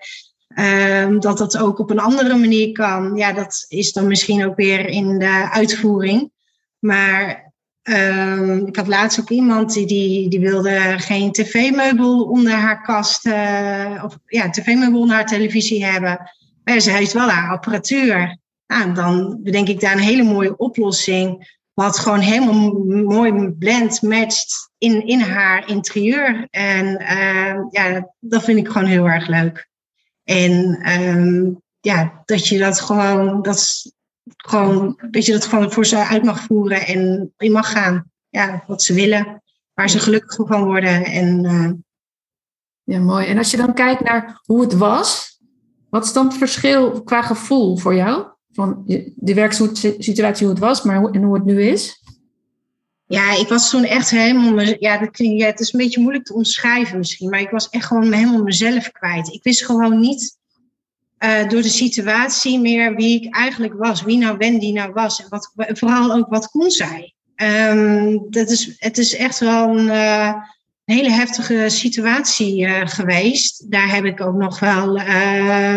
uh, 0.58 1.20
dat 1.20 1.38
dat 1.38 1.58
ook 1.58 1.78
op 1.78 1.90
een 1.90 1.98
andere 1.98 2.36
manier 2.36 2.72
kan. 2.72 3.16
Ja, 3.16 3.32
dat 3.32 3.64
is 3.68 3.92
dan 3.92 4.06
misschien 4.06 4.46
ook 4.46 4.56
weer 4.56 4.86
in 4.86 5.18
de 5.18 5.48
uitvoering. 5.50 6.30
Maar 6.78 7.52
ehm, 7.82 8.66
ik 8.66 8.76
had 8.76 8.86
laatst 8.86 9.20
ook 9.20 9.30
iemand 9.30 9.72
die, 9.72 9.86
die, 9.86 10.28
die 10.28 10.40
wilde 10.40 10.94
geen 10.98 11.32
tv-meubel 11.32 12.22
onder 12.22 12.52
haar 12.52 12.82
kast, 12.82 13.26
uh, 13.26 14.02
of 14.04 14.18
ja, 14.26 14.50
tv-meubel 14.50 15.00
onder 15.00 15.16
haar 15.16 15.26
televisie 15.26 15.84
hebben. 15.84 16.30
Maar 16.64 16.80
ze 16.80 16.90
heeft 16.90 17.12
wel 17.12 17.28
haar 17.28 17.50
apparatuur. 17.50 18.38
Nou, 18.68 18.92
dan 18.92 19.38
bedenk 19.42 19.68
ik 19.68 19.80
daar 19.80 19.92
een 19.92 19.98
hele 19.98 20.22
mooie 20.22 20.56
oplossing. 20.56 21.56
Wat 21.74 21.98
gewoon 21.98 22.18
helemaal 22.18 22.72
mooi 23.02 23.50
blend, 23.50 24.02
matcht 24.02 24.70
in, 24.78 25.06
in 25.06 25.20
haar 25.20 25.68
interieur. 25.68 26.46
En 26.50 26.86
uh, 26.86 27.64
ja, 27.70 28.14
dat 28.20 28.44
vind 28.44 28.58
ik 28.58 28.68
gewoon 28.68 28.88
heel 28.88 29.08
erg 29.08 29.26
leuk. 29.26 29.68
En 30.24 30.52
um, 31.00 31.62
ja, 31.80 32.22
dat 32.24 32.48
je 32.48 32.58
dat 32.58 32.80
gewoon, 32.80 33.42
dat 33.42 33.92
gewoon, 34.36 34.98
dat 35.10 35.26
je 35.26 35.32
dat 35.32 35.44
gewoon 35.44 35.72
voor 35.72 35.86
ze 35.86 35.96
uit 35.96 36.24
mag 36.24 36.40
voeren 36.40 36.86
en 36.86 37.32
je 37.36 37.50
mag 37.50 37.72
gaan. 37.72 38.10
Ja, 38.28 38.64
wat 38.66 38.82
ze 38.82 38.94
willen, 38.94 39.42
waar 39.74 39.90
ze 39.90 39.98
gelukkig 39.98 40.46
van 40.46 40.64
worden. 40.64 41.04
En, 41.04 41.44
uh, 41.44 41.70
ja, 42.82 42.98
mooi. 42.98 43.26
En 43.26 43.38
als 43.38 43.50
je 43.50 43.56
dan 43.56 43.74
kijkt 43.74 44.04
naar 44.04 44.40
hoe 44.44 44.60
het 44.60 44.74
was, 44.74 45.38
wat 45.90 46.04
is 46.04 46.12
dan 46.12 46.26
het 46.26 46.36
verschil 46.36 47.02
qua 47.02 47.22
gevoel 47.22 47.76
voor 47.76 47.94
jou? 47.94 48.36
Van 48.58 48.82
de 49.16 49.34
werksituatie 49.34 50.46
hoe 50.46 50.54
het 50.54 50.64
was, 50.64 50.82
maar 50.82 50.98
hoe, 50.98 51.12
en 51.12 51.22
hoe 51.22 51.34
het 51.34 51.44
nu 51.44 51.62
is? 51.62 52.02
Ja, 53.06 53.38
ik 53.38 53.48
was 53.48 53.70
toen 53.70 53.84
echt 53.84 54.10
helemaal. 54.10 54.60
Ja, 54.60 54.98
dat 54.98 55.18
het 55.18 55.60
is 55.60 55.72
een 55.72 55.78
beetje 55.78 56.00
moeilijk 56.00 56.24
te 56.24 56.34
omschrijven 56.34 56.98
misschien, 56.98 57.30
maar 57.30 57.40
ik 57.40 57.50
was 57.50 57.68
echt 57.68 57.84
gewoon 57.84 58.12
helemaal 58.12 58.42
mezelf 58.42 58.90
kwijt. 58.90 59.28
Ik 59.28 59.42
wist 59.42 59.64
gewoon 59.64 60.00
niet 60.00 60.36
uh, 61.18 61.48
door 61.48 61.62
de 61.62 61.68
situatie 61.68 62.60
meer 62.60 62.94
wie 62.94 63.22
ik 63.22 63.34
eigenlijk 63.34 63.74
was, 63.74 64.02
wie 64.02 64.18
nou 64.18 64.36
Wendy 64.36 64.72
nou 64.72 64.92
was 64.92 65.22
en 65.22 65.28
wat, 65.28 65.52
vooral 65.54 66.12
ook 66.12 66.28
wat 66.28 66.48
kon 66.48 66.70
zij. 66.70 67.14
Um, 67.36 68.26
dat 68.30 68.50
is, 68.50 68.74
het 68.78 68.98
is 68.98 69.14
echt 69.14 69.38
wel 69.38 69.78
een. 69.78 69.86
Uh, 69.86 70.34
een 70.88 70.94
hele 70.94 71.10
heftige 71.10 71.64
situatie 71.68 72.66
uh, 72.66 72.80
geweest. 72.84 73.70
Daar 73.70 73.94
heb 73.94 74.04
ik 74.04 74.20
ook 74.20 74.34
nog 74.34 74.58
wel 74.58 74.98
uh, 74.98 75.76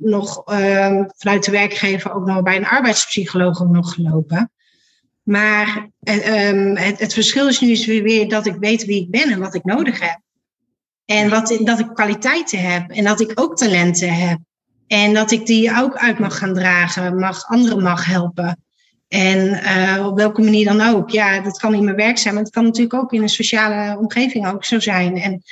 nog 0.00 0.52
uh, 0.52 1.02
vanuit 1.16 1.44
de 1.44 1.50
werkgever 1.50 2.12
ook 2.12 2.26
nog 2.26 2.42
bij 2.42 2.56
een 2.56 2.66
arbeidspsycholoog 2.66 3.64
nog 3.64 3.92
gelopen. 3.92 4.50
Maar 5.22 5.90
um, 6.02 6.76
het, 6.76 6.98
het, 6.98 7.12
verschil 7.12 7.48
is 7.48 7.60
nu 7.60 8.02
weer 8.02 8.28
dat 8.28 8.46
ik 8.46 8.56
weet 8.58 8.84
wie 8.84 9.02
ik 9.02 9.10
ben 9.10 9.30
en 9.30 9.40
wat 9.40 9.54
ik 9.54 9.64
nodig 9.64 10.00
heb. 10.00 10.20
En 11.04 11.30
wat, 11.30 11.58
dat 11.64 11.78
ik 11.78 11.94
kwaliteiten 11.94 12.58
heb 12.58 12.90
en 12.90 13.04
dat 13.04 13.20
ik 13.20 13.40
ook 13.40 13.56
talenten 13.56 14.14
heb. 14.14 14.38
En 14.86 15.14
dat 15.14 15.30
ik 15.30 15.46
die 15.46 15.76
ook 15.78 15.96
uit 15.96 16.18
mag 16.18 16.38
gaan 16.38 16.54
dragen, 16.54 17.18
mag, 17.18 17.48
anderen 17.48 17.82
mag 17.82 18.06
helpen. 18.06 18.65
En 19.08 19.48
uh, 19.48 20.06
op 20.06 20.16
welke 20.16 20.42
manier 20.42 20.64
dan 20.64 20.80
ook. 20.80 21.10
Ja, 21.10 21.40
dat 21.40 21.58
kan 21.58 21.74
in 21.74 21.84
mijn 21.84 21.96
werk 21.96 22.18
zijn, 22.18 22.34
maar 22.34 22.42
het 22.42 22.52
kan 22.52 22.64
natuurlijk 22.64 22.94
ook 22.94 23.12
in 23.12 23.22
een 23.22 23.28
sociale 23.28 23.98
omgeving 23.98 24.48
ook 24.48 24.64
zo 24.64 24.80
zijn. 24.80 25.16
En 25.16 25.42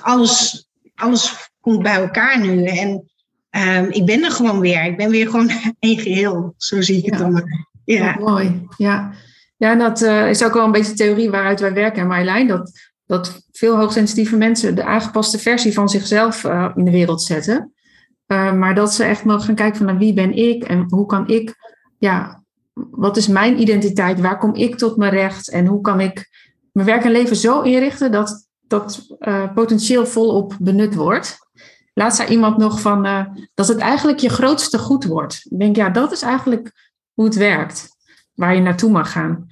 alles, 0.00 0.64
alles 0.94 1.50
komt 1.60 1.82
bij 1.82 1.94
elkaar 1.94 2.40
nu. 2.40 2.64
En 2.64 3.10
uh, 3.50 3.90
ik 3.90 4.06
ben 4.06 4.24
er 4.24 4.30
gewoon 4.30 4.60
weer. 4.60 4.84
Ik 4.84 4.96
ben 4.96 5.10
weer 5.10 5.26
gewoon 5.26 5.50
één 5.78 5.98
geheel. 5.98 6.54
Zo 6.56 6.80
zie 6.80 6.98
ik 6.98 7.04
het 7.04 7.18
dan 7.18 7.32
maar. 7.32 7.66
Ja. 7.84 8.16
mooi. 8.18 8.66
Ja, 8.76 9.12
ja 9.56 9.74
dat 9.74 10.02
uh, 10.02 10.28
is 10.28 10.44
ook 10.44 10.54
wel 10.54 10.64
een 10.64 10.72
beetje 10.72 10.92
de 10.92 10.98
theorie 10.98 11.30
waaruit 11.30 11.60
wij 11.60 11.72
werken, 11.72 12.06
Marjolein. 12.06 12.46
Dat, 12.46 12.72
dat 13.06 13.46
veel 13.52 13.76
hoogsensitieve 13.76 14.36
mensen 14.36 14.74
de 14.74 14.84
aangepaste 14.84 15.38
versie 15.38 15.72
van 15.72 15.88
zichzelf 15.88 16.44
uh, 16.44 16.72
in 16.76 16.84
de 16.84 16.90
wereld 16.90 17.22
zetten. 17.22 17.72
maar 18.26 18.74
dat 18.74 18.94
ze 18.94 19.04
echt 19.04 19.24
mogen 19.24 19.44
gaan 19.44 19.54
kijken 19.54 19.76
van 19.76 19.86
nou, 19.86 19.98
wie 19.98 20.14
ben 20.14 20.36
ik 20.36 20.64
en 20.64 20.84
hoe 20.88 21.06
kan 21.06 21.28
ik 21.28 21.54
ja, 21.98 22.41
wat 22.74 23.16
is 23.16 23.28
mijn 23.28 23.60
identiteit? 23.60 24.20
Waar 24.20 24.38
kom 24.38 24.54
ik 24.54 24.78
tot 24.78 24.96
mijn 24.96 25.12
recht? 25.12 25.50
En 25.50 25.66
hoe 25.66 25.80
kan 25.80 26.00
ik 26.00 26.28
mijn 26.72 26.86
werk 26.86 27.04
en 27.04 27.10
leven 27.10 27.36
zo 27.36 27.60
inrichten 27.60 28.12
dat 28.12 28.48
dat 28.60 29.06
uh, 29.18 29.52
potentieel 29.54 30.06
volop 30.06 30.56
benut 30.60 30.94
wordt? 30.94 31.38
Laatst 31.94 32.16
zei 32.16 32.30
iemand 32.30 32.56
nog 32.56 32.80
van 32.80 33.06
uh, 33.06 33.26
dat 33.54 33.68
het 33.68 33.78
eigenlijk 33.78 34.18
je 34.18 34.28
grootste 34.28 34.78
goed 34.78 35.04
wordt. 35.04 35.46
Ik 35.50 35.58
denk, 35.58 35.76
ja, 35.76 35.88
dat 35.90 36.12
is 36.12 36.22
eigenlijk 36.22 36.92
hoe 37.14 37.24
het 37.24 37.34
werkt. 37.34 37.88
Waar 38.34 38.54
je 38.54 38.60
naartoe 38.60 38.90
mag 38.90 39.12
gaan. 39.12 39.46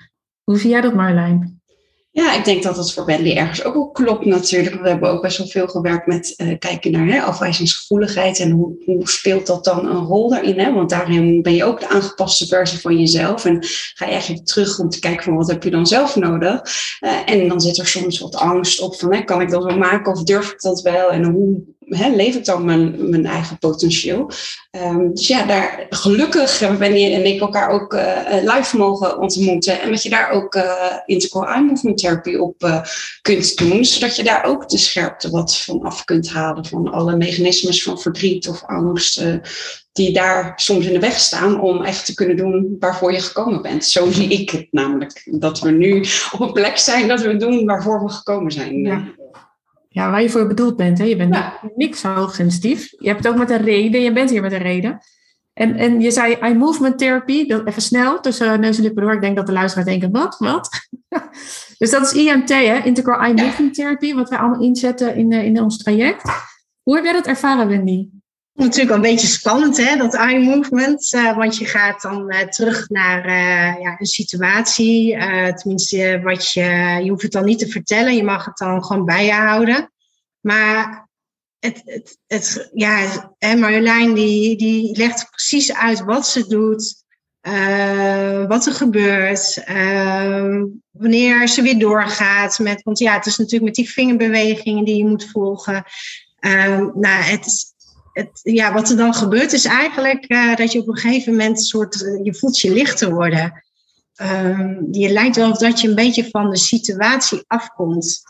Hoe 0.44 0.58
zie 0.58 0.70
jij 0.70 0.80
dat, 0.80 0.94
Marjolein? 0.94 1.59
Ja, 2.12 2.34
ik 2.34 2.44
denk 2.44 2.62
dat 2.62 2.76
dat 2.76 2.92
voor 2.92 3.04
Wendy 3.04 3.32
ergens 3.32 3.64
ook 3.64 3.74
wel 3.74 3.90
klopt 3.90 4.24
natuurlijk. 4.24 4.82
We 4.82 4.88
hebben 4.88 5.10
ook 5.10 5.22
best 5.22 5.38
wel 5.38 5.46
veel 5.46 5.66
gewerkt 5.66 6.06
met 6.06 6.34
uh, 6.36 6.58
kijken 6.58 6.92
naar 6.92 7.06
hè, 7.06 7.22
afwijzingsgevoeligheid 7.22 8.38
en 8.38 8.50
hoe, 8.50 8.82
hoe, 8.84 9.08
speelt 9.08 9.46
dat 9.46 9.64
dan 9.64 9.86
een 9.86 10.04
rol 10.04 10.28
daarin. 10.28 10.58
Hè? 10.58 10.72
Want 10.72 10.90
daarin 10.90 11.42
ben 11.42 11.54
je 11.54 11.64
ook 11.64 11.80
de 11.80 11.88
aangepaste 11.88 12.46
versie 12.46 12.78
van 12.78 12.98
jezelf 12.98 13.44
en 13.44 13.64
ga 13.94 14.04
je 14.04 14.12
eigenlijk 14.12 14.46
terug 14.46 14.78
om 14.78 14.88
te 14.88 14.98
kijken 14.98 15.24
van 15.24 15.36
wat 15.36 15.50
heb 15.50 15.62
je 15.62 15.70
dan 15.70 15.86
zelf 15.86 16.16
nodig. 16.16 16.60
Uh, 17.00 17.18
en 17.24 17.48
dan 17.48 17.60
zit 17.60 17.78
er 17.78 17.86
soms 17.86 18.18
wat 18.18 18.36
angst 18.36 18.80
op 18.80 18.96
van 18.96 19.14
hè, 19.14 19.22
kan 19.22 19.40
ik 19.40 19.50
dat 19.50 19.64
wel 19.64 19.78
maken 19.78 20.12
of 20.12 20.22
durf 20.22 20.52
ik 20.52 20.60
dat 20.60 20.80
wel 20.80 21.10
en 21.10 21.24
hoe 21.24 21.62
hè, 21.90 22.08
leef 22.08 22.34
ik 22.34 22.44
dan 22.44 22.64
mijn, 22.64 23.10
mijn 23.10 23.26
eigen 23.26 23.58
potentieel. 23.58 24.30
Um, 24.70 25.14
dus 25.14 25.28
ja, 25.28 25.46
daar 25.46 25.86
gelukkig 25.90 26.58
hebben 26.58 26.78
Wendy 26.78 27.04
en 27.04 27.26
ik 27.26 27.40
elkaar 27.40 27.68
ook 27.68 27.94
uh, 27.94 28.26
live 28.42 28.76
mogen 28.76 29.18
ontmoeten. 29.18 29.80
En 29.80 29.90
dat 29.90 30.02
je 30.02 30.08
daar 30.08 30.30
ook 30.30 30.54
uh, 30.54 30.96
integral 31.06 31.46
eye 31.46 31.64
movement 31.64 31.98
therapy 31.98 32.34
op 32.34 32.84
kunt 33.22 33.58
doen. 33.58 33.84
Zodat 33.84 34.16
je 34.16 34.22
daar 34.22 34.44
ook 34.44 34.68
de 34.68 34.78
scherpte 34.78 35.30
wat 35.30 35.56
van 35.56 35.82
af 35.82 36.04
kunt 36.04 36.30
halen. 36.30 36.66
Van 36.66 36.92
alle 36.92 37.16
mechanismes 37.16 37.82
van 37.82 38.00
verdriet 38.00 38.48
of 38.48 38.64
angst. 38.64 39.24
die 39.92 40.12
daar 40.12 40.52
soms 40.56 40.86
in 40.86 40.92
de 40.92 40.98
weg 40.98 41.18
staan 41.18 41.60
om 41.60 41.84
echt 41.84 42.04
te 42.04 42.14
kunnen 42.14 42.36
doen 42.36 42.76
waarvoor 42.78 43.12
je 43.12 43.20
gekomen 43.20 43.62
bent. 43.62 43.84
Zo 43.84 44.10
zie 44.10 44.28
ik 44.28 44.50
het 44.50 44.66
namelijk. 44.70 45.22
Dat 45.24 45.60
we 45.60 45.70
nu 45.70 46.04
op 46.32 46.40
een 46.40 46.52
plek 46.52 46.78
zijn 46.78 47.08
dat 47.08 47.20
we 47.20 47.36
doen 47.36 47.64
waarvoor 47.64 48.04
we 48.04 48.10
gekomen 48.10 48.52
zijn. 48.52 48.82
Ja, 49.92 50.10
waar 50.10 50.22
je 50.22 50.30
voor 50.30 50.46
bedoeld 50.46 50.76
bent. 50.76 50.98
Hè? 50.98 51.04
Je 51.04 51.16
bent 51.16 51.34
ja. 51.34 51.60
niks 51.74 52.02
hoogsensitief. 52.02 52.90
Je 52.98 53.08
hebt 53.08 53.24
het 53.24 53.32
ook 53.32 53.38
met 53.38 53.50
een 53.50 53.64
reden. 53.64 54.00
Je 54.00 54.12
bent 54.12 54.30
hier 54.30 54.42
met 54.42 54.52
een 54.52 54.58
reden. 54.58 54.98
En, 55.52 55.76
en 55.76 56.00
je 56.00 56.10
zei 56.10 56.34
eye 56.34 56.54
movement 56.54 56.98
therapy. 56.98 57.46
Dat, 57.46 57.66
even 57.66 57.82
snel 57.82 58.20
tussen 58.20 58.60
neus 58.60 58.76
en 58.76 58.82
lippen 58.82 59.02
door. 59.02 59.12
Ik 59.12 59.20
denk 59.20 59.36
dat 59.36 59.46
de 59.46 59.52
luisteraar 59.52 59.86
denken, 59.86 60.10
wat? 60.10 60.36
Wat? 60.38 60.88
dus 61.78 61.90
dat 61.90 62.02
is 62.02 62.12
IMT, 62.12 62.48
hè? 62.48 62.78
Integral 62.84 63.20
Eye 63.20 63.34
Movement 63.34 63.74
Therapy. 63.74 64.14
Wat 64.14 64.28
wij 64.28 64.38
allemaal 64.38 64.62
inzetten 64.62 65.14
in, 65.16 65.32
in 65.32 65.60
ons 65.60 65.76
traject. 65.76 66.22
Hoe 66.82 66.94
heb 66.94 67.04
jij 67.04 67.12
dat 67.12 67.26
ervaren, 67.26 67.68
Wendy? 67.68 68.08
Natuurlijk 68.60 68.96
een 68.96 69.02
beetje 69.02 69.26
spannend, 69.26 69.76
hè, 69.76 69.96
dat 69.96 70.14
eye 70.14 70.38
movement. 70.38 71.12
Uh, 71.12 71.36
want 71.36 71.56
je 71.56 71.64
gaat 71.64 72.02
dan 72.02 72.32
uh, 72.32 72.40
terug 72.40 72.88
naar 72.88 73.26
uh, 73.26 73.82
ja, 73.82 73.96
een 73.98 74.06
situatie. 74.06 75.18
tenminste, 75.54 76.20
wat 76.22 76.52
je, 76.52 77.00
je 77.02 77.10
hoeft 77.10 77.22
het 77.22 77.32
dan 77.32 77.44
niet 77.44 77.58
te 77.58 77.68
vertellen. 77.68 78.14
Je 78.14 78.24
mag 78.24 78.44
het 78.44 78.56
dan 78.56 78.84
gewoon 78.84 79.04
bij 79.04 79.24
je 79.24 79.32
houden. 79.32 79.92
Maar 80.40 81.08
het, 81.58 81.82
het, 81.84 82.18
het, 82.26 82.70
ja, 82.74 83.32
Marjolein 83.38 84.14
die, 84.14 84.56
die 84.56 84.96
legt 84.96 85.30
precies 85.30 85.74
uit 85.74 86.04
wat 86.04 86.26
ze 86.26 86.46
doet. 86.46 87.04
wat 88.48 88.66
er 88.66 88.72
gebeurt. 88.72 89.62
wanneer 90.90 91.48
ze 91.48 91.62
weer 91.62 91.78
doorgaat. 91.78 92.58
Met, 92.58 92.82
want 92.82 92.98
ja, 92.98 93.14
het 93.14 93.26
is 93.26 93.36
natuurlijk 93.36 93.64
met 93.64 93.74
die 93.74 93.90
vingerbewegingen 93.90 94.84
die 94.84 94.96
je 94.96 95.06
moet 95.06 95.30
volgen. 95.30 95.84
nou, 96.94 97.22
het 97.22 97.69
het, 98.12 98.40
ja, 98.42 98.72
wat 98.72 98.90
er 98.90 98.96
dan 98.96 99.14
gebeurt 99.14 99.52
is 99.52 99.64
eigenlijk 99.64 100.24
uh, 100.28 100.56
dat 100.56 100.72
je 100.72 100.78
op 100.80 100.88
een 100.88 100.96
gegeven 100.96 101.32
moment 101.32 101.62
soort, 101.62 102.02
uh, 102.02 102.24
je 102.24 102.34
voelt 102.34 102.60
je 102.60 102.72
lichter 102.72 103.14
worden. 103.14 103.64
Um, 104.22 104.88
je 104.90 105.08
lijkt 105.08 105.36
wel 105.36 105.50
of 105.50 105.58
dat 105.58 105.80
je 105.80 105.88
een 105.88 105.94
beetje 105.94 106.28
van 106.30 106.50
de 106.50 106.56
situatie 106.56 107.44
afkomt. 107.46 108.22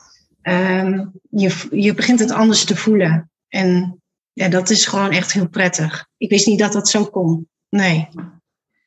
Um, 0.43 1.13
je, 1.31 1.67
je 1.71 1.95
begint 1.95 2.21
het 2.21 2.31
anders 2.31 2.65
te 2.65 2.77
voelen. 2.77 3.31
En 3.49 4.01
ja, 4.33 4.49
dat 4.49 4.71
is 4.71 4.87
gewoon 4.87 5.11
echt 5.11 5.33
heel 5.33 5.49
prettig. 5.49 6.07
Ik 6.17 6.31
wist 6.31 6.47
niet 6.47 6.59
dat 6.59 6.73
dat 6.73 6.89
zo 6.89 7.05
kon. 7.05 7.49
Nee. 7.69 8.09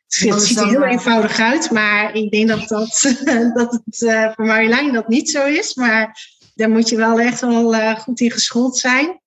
Het 0.08 0.42
ziet 0.42 0.60
er 0.60 0.68
heel 0.68 0.84
eenvoudig 0.84 1.40
uit, 1.40 1.72
maar 1.72 2.16
ik 2.16 2.32
denk 2.32 2.48
dat, 2.48 2.68
dat, 2.68 3.16
dat 3.60 3.82
het 3.86 4.02
uh, 4.02 4.32
voor 4.34 4.46
Marjolein 4.46 4.94
dat 4.94 5.08
niet 5.08 5.30
zo 5.30 5.46
is. 5.46 5.76
Maar 5.76 6.18
daar 6.56 6.70
moet 6.70 6.90
je 6.90 6.96
wel 6.96 7.20
echt 7.20 7.42
wel 7.42 7.96
goed 7.96 8.20
in 8.20 8.32
geschoold 8.32 8.78
zijn. 8.78 9.22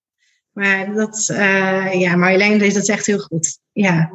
Maar 0.56 0.94
dat, 0.94 1.28
uh, 1.32 2.00
ja, 2.00 2.16
Marjolein 2.16 2.58
deed 2.58 2.74
dat 2.74 2.88
echt 2.88 3.06
heel 3.06 3.18
goed. 3.18 3.58
Ja, 3.72 4.10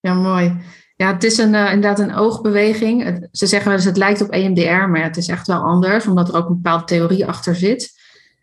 ja 0.00 0.14
mooi. 0.14 0.56
Ja, 0.96 1.12
het 1.12 1.24
is 1.24 1.38
een, 1.38 1.54
uh, 1.54 1.72
inderdaad 1.72 1.98
een 1.98 2.14
oogbeweging. 2.14 3.28
Ze 3.32 3.46
zeggen 3.46 3.68
wel 3.68 3.76
eens 3.78 3.86
het 3.86 3.96
lijkt 3.96 4.20
op 4.20 4.30
EMDR, 4.30 4.88
maar 4.88 5.02
het 5.02 5.16
is 5.16 5.28
echt 5.28 5.46
wel 5.46 5.60
anders, 5.60 6.06
omdat 6.06 6.28
er 6.28 6.36
ook 6.36 6.48
een 6.48 6.54
bepaalde 6.54 6.84
theorie 6.84 7.26
achter 7.26 7.56
zit. 7.56 7.92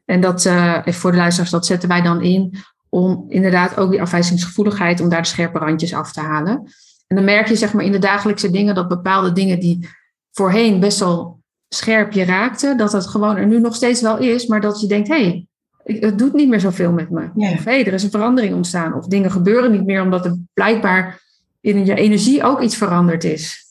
En 0.06 0.22
dat, 0.22 0.46
uh, 0.46 0.86
voor 0.86 1.12
de 1.12 1.18
luisteraars, 1.18 1.52
dat 1.52 1.66
zetten 1.66 1.90
wij 1.90 2.02
dan 2.02 2.22
in 2.22 2.58
om 2.90 3.26
inderdaad 3.28 3.78
ook 3.78 3.92
die 3.92 4.02
afwijzingsgevoeligheid, 4.02 5.00
om 5.00 5.10
daar 5.10 5.22
de 5.22 5.28
scherpe 5.28 5.60
randjes 5.60 5.94
af 5.94 6.12
te 6.12 6.22
halen. 6.22 6.64
En 7.08 7.16
dan 7.16 7.26
merk 7.26 7.48
je 7.48 7.56
zeg 7.56 7.74
maar 7.74 7.86
in 7.86 7.92
de 7.92 8.00
dagelijkse 8.00 8.52
dingen 8.52 8.76
dat 8.76 8.88
bepaalde 8.88 9.32
dingen 9.32 9.60
die 9.60 9.90
voorheen 10.32 10.80
best 10.80 11.00
wel 11.00 11.40
scherp 11.68 12.12
je 12.12 12.26
raakten, 12.26 12.78
dat 12.78 12.92
dat 12.92 13.08
gewoon 13.08 13.38
er 13.38 13.48
nu 13.48 13.60
nog 13.60 13.76
steeds 13.76 14.02
wel 14.02 14.18
is, 14.18 14.46
maar 14.46 14.62
dat 14.62 14.82
je 14.82 14.88
denkt, 14.88 15.08
hé, 15.08 15.24
hey, 15.24 15.48
het 15.84 16.18
doet 16.18 16.34
niet 16.34 16.50
meer 16.50 16.60
zoveel 16.60 16.92
met 16.92 17.10
me. 17.10 17.30
Ja. 17.36 17.52
Of 17.52 17.64
hey, 17.64 17.86
er 17.86 17.94
is 17.94 18.04
een 18.04 18.10
verandering 18.12 18.56
ontstaan. 18.56 18.94
Of 18.94 19.06
dingen 19.06 19.32
gebeuren 19.32 19.72
niet 19.72 19.86
meer 19.86 20.02
omdat 20.02 20.26
er 20.26 20.38
blijkbaar 20.54 21.22
in 21.62 21.86
je 21.86 21.96
energie 21.96 22.44
ook 22.44 22.62
iets 22.62 22.78
veranderd 22.78 23.24
is. 23.24 23.66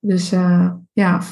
Dus 0.00 0.32
uh, 0.32 0.70
ja, 0.92 1.22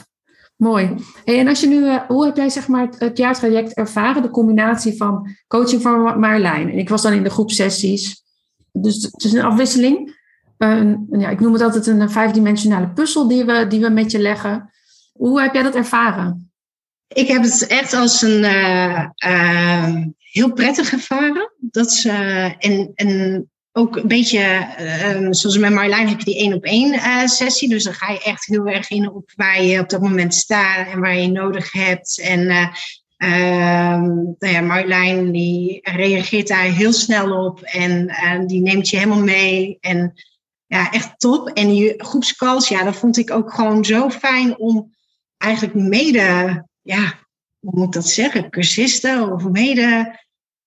mooi. 0.57 0.95
Hey, 1.25 1.39
en 1.39 1.49
als 1.49 1.61
je 1.61 1.67
nu, 1.67 1.77
uh, 1.77 1.97
hoe 2.09 2.25
heb 2.25 2.37
jij 2.37 2.49
zeg 2.49 2.69
maar 2.69 2.87
het, 2.87 2.99
het, 2.99 3.19
jaartraject 3.19 3.75
ervaren? 3.75 4.23
De 4.23 4.31
combinatie 4.31 4.97
van 4.97 5.29
coaching 5.49 5.83
van 5.83 6.21
Marlijn. 6.21 6.71
En 6.71 6.79
ik 6.79 6.89
was 6.89 7.03
dan 7.03 7.13
in 7.13 7.23
de 7.23 7.31
groepsessies. 7.31 8.25
Dus 8.73 9.03
het 9.03 9.25
is 9.25 9.33
een 9.33 9.45
afwisseling. 9.45 10.25
Uh, 10.59 10.95
ja, 11.11 11.29
ik 11.29 11.41
noem 11.41 11.53
het 11.53 11.63
altijd 11.63 11.87
een 11.87 12.11
vijfdimensionale 12.11 12.89
puzzel 12.89 13.29
die 13.29 13.45
we, 13.45 13.67
die 13.67 13.81
we 13.81 13.89
met 13.89 14.11
je 14.11 14.19
leggen. 14.19 14.71
Hoe 15.13 15.41
heb 15.41 15.55
jij 15.55 15.63
dat 15.63 15.75
ervaren? 15.75 16.46
Ik 17.09 17.29
heb 17.29 17.43
het 17.43 17.67
echt 17.67 17.93
als 17.93 18.23
een 18.23 18.43
uh, 18.43 19.07
uh, 19.27 19.97
heel 20.19 20.53
prettig 20.53 20.93
ervaren. 20.93 21.53
Dat 21.59 21.93
ze, 21.93 22.11
en, 22.59 22.93
en 22.95 23.51
ook 23.73 23.97
een 23.97 24.09
beetje, 24.09 24.69
uh, 24.81 25.27
zoals 25.31 25.59
met 25.59 25.73
Marjolein 25.73 26.09
heb 26.09 26.19
je 26.19 26.25
die 26.25 26.39
één 26.39 26.55
op 26.55 26.65
één 26.65 27.29
sessie. 27.29 27.69
Dus 27.69 27.85
dan 27.85 27.95
ga 27.95 28.13
je 28.13 28.23
echt 28.23 28.47
heel 28.47 28.67
erg 28.67 28.91
in 28.91 29.11
op 29.11 29.33
waar 29.35 29.63
je 29.63 29.81
op 29.81 29.89
dat 29.89 30.01
moment 30.01 30.35
staat 30.35 30.89
en 30.89 31.01
waar 31.01 31.17
je 31.17 31.29
nodig 31.29 31.73
hebt. 31.73 32.21
En 32.21 32.71
ehm, 33.17 34.67
Marjolein 34.67 35.33
die 35.33 35.79
reageert 35.83 36.49
daar 36.49 36.63
heel 36.63 36.93
snel 36.93 37.45
op 37.45 37.61
en 37.61 38.11
die 38.47 38.61
neemt 38.61 38.89
je 38.89 38.97
helemaal 38.97 39.23
mee. 39.23 39.79
En 39.81 40.15
ja, 40.67 40.91
echt 40.93 41.19
top. 41.19 41.49
En 41.49 41.69
die 41.69 41.95
groepscalls, 41.97 42.69
ja, 42.69 42.85
dat 42.85 42.97
vond 42.97 43.17
ik 43.17 43.31
ook 43.31 43.53
gewoon 43.53 43.85
zo 43.85 44.11
fijn 44.11 44.59
om 44.59 44.95
eigenlijk 45.37 45.75
mede 45.75 46.65
ja, 46.87 47.15
hoe 47.59 47.73
moet 47.75 47.87
ik 47.87 47.93
dat 47.93 48.09
zeggen, 48.09 48.51
cursisten 48.51 49.33
of 49.33 49.49
mede, 49.49 50.19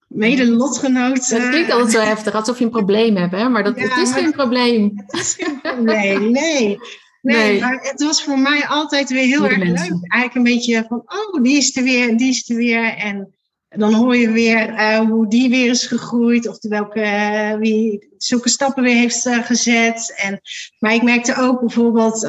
mede 0.08 0.48
lotgenoten. 0.48 1.42
Het 1.42 1.50
klinkt 1.50 1.72
altijd 1.72 1.92
zo 1.92 2.00
heftig, 2.00 2.34
alsof 2.34 2.58
je 2.60 2.66
een 2.66 2.72
probleem 2.72 3.16
hebt, 3.16 3.32
hè? 3.32 3.50
maar 3.50 3.64
dat, 3.64 3.80
het 3.80 3.98
is 3.98 4.12
geen 4.12 4.32
probleem. 4.32 4.92
Het 4.96 5.22
is 5.22 5.34
geen 5.40 5.62
probleem, 5.62 6.32
nee. 6.42 6.80
Nee, 7.22 7.60
maar 7.60 7.80
het 7.82 8.04
was 8.04 8.24
voor 8.24 8.40
mij 8.40 8.68
altijd 8.68 9.10
weer 9.10 9.26
heel 9.26 9.46
erg 9.46 9.58
leuk. 9.58 9.78
Eigenlijk 9.78 10.36
een 10.36 10.44
beetje 10.44 10.86
van, 10.88 11.04
oh, 11.06 11.44
die 11.44 11.58
is 11.58 11.78
er 11.78 11.84
weer, 11.84 12.18
die 12.18 12.30
is 12.30 12.50
er 12.50 12.56
weer. 12.56 12.98
En 12.98 13.34
dan 13.70 13.94
hoor 13.94 14.16
je 14.16 14.32
weer 14.32 14.70
uh, 14.70 15.00
hoe 15.00 15.28
die 15.28 15.50
weer 15.50 15.70
is 15.70 15.88
gegroeid. 15.88 16.48
Of 16.48 16.58
welke, 16.60 17.00
uh, 17.00 17.54
wie 17.54 18.08
zulke 18.18 18.50
stappen 18.50 18.84
weer 18.84 18.96
heeft 18.96 19.26
uh, 19.26 19.46
gezet. 19.46 20.14
En, 20.16 20.42
maar 20.80 20.94
ik 20.94 21.04
merkte 21.04 21.36
ook 21.36 21.60
bijvoorbeeld 21.60 22.22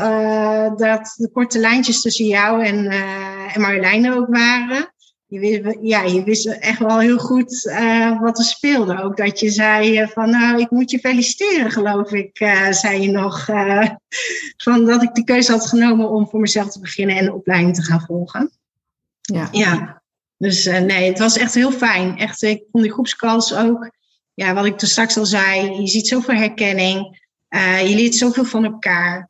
dat 0.79 1.15
de 1.17 1.31
korte 1.33 1.59
lijntjes 1.59 2.01
tussen 2.01 2.27
jou 2.27 2.65
en, 2.65 2.93
en 3.55 3.61
Marjolein 3.61 4.13
ook 4.13 4.27
waren. 4.29 4.93
Je 5.27 5.39
wist, 5.39 5.77
ja, 5.81 6.03
je 6.03 6.25
wist 6.25 6.47
echt 6.47 6.79
wel 6.79 6.99
heel 6.99 7.19
goed 7.19 7.71
wat 8.21 8.39
er 8.39 8.45
speelde. 8.45 9.03
Ook 9.03 9.17
dat 9.17 9.41
je 9.41 9.51
zei 9.51 10.07
van, 10.07 10.31
nou, 10.31 10.61
ik 10.61 10.71
moet 10.71 10.91
je 10.91 10.99
feliciteren, 10.99 11.71
geloof 11.71 12.13
ik, 12.13 12.37
zei 12.71 13.01
je 13.01 13.11
nog. 13.11 13.47
van 14.57 14.85
dat 14.85 15.03
ik 15.03 15.15
de 15.15 15.25
keuze 15.25 15.53
had 15.53 15.67
genomen 15.67 16.11
om 16.11 16.29
voor 16.29 16.41
mezelf 16.41 16.71
te 16.71 16.81
beginnen 16.81 17.17
en 17.17 17.25
de 17.25 17.35
opleiding 17.35 17.75
te 17.75 17.83
gaan 17.83 18.01
volgen. 18.01 18.51
Ja. 19.21 19.49
ja. 19.53 20.03
Dus 20.37 20.65
nee, 20.65 21.09
het 21.09 21.19
was 21.19 21.37
echt 21.37 21.55
heel 21.55 21.73
fijn. 21.73 22.19
Echt, 22.19 22.43
ik 22.43 22.65
vond 22.71 22.85
die 22.85 22.93
groepskans 22.93 23.55
ook, 23.55 23.91
ja, 24.35 24.55
wat 24.55 24.65
ik 24.65 24.79
toen 24.79 24.89
straks 24.89 25.17
al 25.17 25.27
zei, 25.27 25.81
je 25.81 25.87
ziet 25.87 26.09
zoveel 26.09 26.35
herkenning. 26.35 27.19
Je 27.85 27.95
leert 27.95 28.15
zoveel 28.15 28.45
van 28.45 28.65
elkaar. 28.65 29.30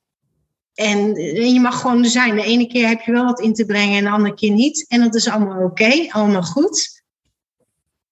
En, 0.75 1.15
en, 1.17 1.53
je 1.53 1.61
mag 1.61 1.81
gewoon 1.81 2.05
er 2.05 2.11
zijn. 2.11 2.37
De 2.37 2.43
ene 2.43 2.67
keer 2.67 2.89
heb 2.89 3.01
je 3.01 3.13
wel 3.13 3.25
wat 3.25 3.41
in 3.41 3.55
te 3.55 3.65
brengen 3.65 3.97
en 3.97 4.05
de 4.05 4.11
andere 4.11 4.35
keer 4.35 4.53
niet. 4.53 4.87
En 4.89 5.01
dat 5.01 5.15
is 5.15 5.29
allemaal 5.29 5.65
oké, 5.65 6.07
allemaal 6.09 6.43
goed. 6.43 7.03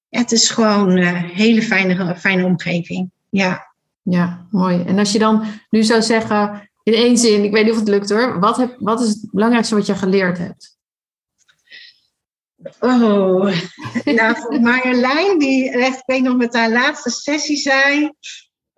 Ja, 0.08 0.18
het 0.18 0.32
is 0.32 0.50
gewoon 0.50 0.96
een 0.96 1.14
hele 1.14 1.62
fijne, 1.62 2.16
fijne 2.16 2.44
omgeving. 2.44 3.10
Ja. 3.30 3.66
ja, 4.02 4.46
mooi. 4.50 4.82
En 4.86 4.98
als 4.98 5.12
je 5.12 5.18
dan 5.18 5.44
nu 5.70 5.82
zou 5.82 6.02
zeggen, 6.02 6.70
in 6.82 6.94
één 6.94 7.18
zin, 7.18 7.44
ik 7.44 7.52
weet 7.52 7.64
niet 7.64 7.72
of 7.72 7.78
het 7.78 7.88
lukt 7.88 8.10
hoor. 8.10 8.40
Wat, 8.40 8.56
heb, 8.56 8.76
wat 8.78 9.00
is 9.00 9.08
het 9.08 9.28
belangrijkste 9.30 9.74
wat 9.74 9.86
je 9.86 9.94
geleerd 9.94 10.38
hebt? 10.38 10.76
Oh, 12.80 13.54
nou 14.18 14.60
Marjolein, 14.60 15.38
die 15.38 15.70
echt, 15.70 15.98
ik 15.98 16.02
weet 16.06 16.22
nog 16.22 16.36
met 16.36 16.54
haar 16.54 16.70
laatste 16.70 17.10
sessie 17.10 17.56
zei. 17.56 18.12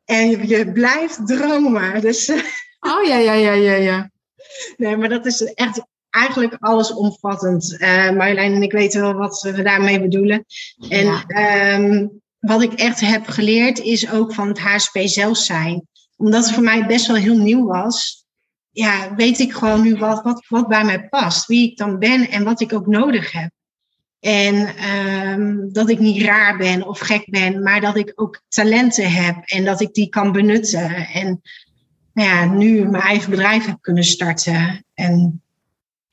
En 0.04 0.30
je, 0.30 0.48
je 0.48 0.72
blijft 0.72 1.26
dromen. 1.26 2.00
Dus, 2.00 2.26
oh 2.80 3.06
ja, 3.06 3.16
ja, 3.16 3.32
ja, 3.32 3.52
ja, 3.52 3.74
ja. 3.74 4.10
Nee, 4.76 4.96
maar 4.96 5.08
dat 5.08 5.26
is 5.26 5.42
echt 5.42 5.82
eigenlijk 6.10 6.56
allesomvattend. 6.60 7.76
Uh, 7.78 8.10
Marjolein 8.10 8.54
en 8.54 8.62
ik 8.62 8.72
weten 8.72 9.00
wel 9.00 9.14
wat 9.14 9.40
we 9.42 9.62
daarmee 9.62 10.00
bedoelen. 10.00 10.44
En 10.88 11.04
ja. 11.04 11.24
Ehm, 11.26 12.06
wat 12.38 12.62
ik 12.62 12.72
echt 12.72 13.00
heb 13.00 13.26
geleerd 13.26 13.78
is 13.78 14.10
ook 14.10 14.34
van 14.34 14.48
het 14.48 14.58
HSP 14.58 14.98
zelf 15.04 15.36
zijn. 15.36 15.86
Omdat 16.16 16.44
het 16.44 16.54
voor 16.54 16.62
mij 16.62 16.86
best 16.86 17.06
wel 17.06 17.16
heel 17.16 17.38
nieuw 17.38 17.66
was. 17.66 18.24
Ja, 18.70 19.14
weet 19.14 19.38
ik 19.38 19.52
gewoon 19.52 19.82
nu 19.82 19.96
wat, 19.96 20.22
wat, 20.22 20.46
wat 20.48 20.68
bij 20.68 20.84
mij 20.84 21.08
past. 21.08 21.46
Wie 21.46 21.70
ik 21.70 21.76
dan 21.76 21.98
ben 21.98 22.30
en 22.30 22.44
wat 22.44 22.60
ik 22.60 22.72
ook 22.72 22.86
nodig 22.86 23.32
heb. 23.32 23.50
En 24.20 24.84
um, 24.90 25.72
dat 25.72 25.88
ik 25.88 25.98
niet 25.98 26.22
raar 26.22 26.56
ben 26.56 26.86
of 26.86 26.98
gek 26.98 27.30
ben, 27.30 27.62
maar 27.62 27.80
dat 27.80 27.96
ik 27.96 28.12
ook 28.14 28.42
talenten 28.48 29.12
heb 29.12 29.36
en 29.44 29.64
dat 29.64 29.80
ik 29.80 29.94
die 29.94 30.08
kan 30.08 30.32
benutten. 30.32 30.90
En 30.96 31.40
nou 32.20 32.32
ja, 32.32 32.44
nu 32.44 32.88
mijn 32.88 33.02
eigen 33.02 33.30
bedrijf 33.30 33.66
heb 33.66 33.76
kunnen 33.80 34.04
starten. 34.04 34.84
En 34.94 35.42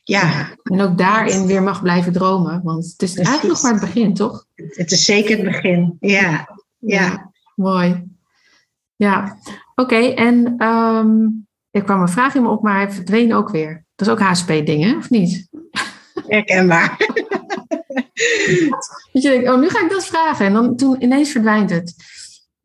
ja. 0.03 0.49
En 0.63 0.81
ook 0.81 0.97
daarin 0.97 1.45
weer 1.45 1.63
mag 1.63 1.81
blijven 1.81 2.13
dromen. 2.13 2.61
Want 2.63 2.85
het 2.85 3.01
is 3.01 3.15
eigenlijk 3.15 3.47
nog 3.47 3.61
maar 3.61 3.71
het 3.71 3.81
begin, 3.81 4.13
toch? 4.13 4.45
Het 4.55 4.91
is 4.91 5.05
zeker 5.05 5.37
het 5.37 5.45
begin, 5.45 5.97
ja. 5.99 6.57
Ja. 6.79 7.31
mooi. 7.55 8.03
Ja, 8.95 9.37
oké. 9.75 9.95
En 9.95 10.63
um, 10.63 11.47
er 11.71 11.83
kwam 11.83 12.01
een 12.01 12.09
vraag 12.09 12.35
in 12.35 12.41
me 12.41 12.49
op, 12.49 12.61
maar 12.61 12.75
hij 12.75 12.91
verdween 12.91 13.33
ook 13.33 13.49
weer. 13.49 13.85
Dat 13.95 14.07
is 14.07 14.13
ook 14.13 14.19
HSP-dingen, 14.19 14.97
of 14.97 15.09
niet? 15.09 15.47
Herkenbaar. 16.27 16.97
dat 19.11 19.23
je 19.23 19.29
denkt, 19.29 19.49
oh, 19.49 19.59
nu 19.59 19.69
ga 19.69 19.83
ik 19.83 19.89
dat 19.89 20.05
vragen. 20.05 20.45
En 20.45 20.53
dan 20.53 20.75
toen 20.75 21.01
ineens 21.03 21.31
verdwijnt 21.31 21.69
het. 21.69 21.95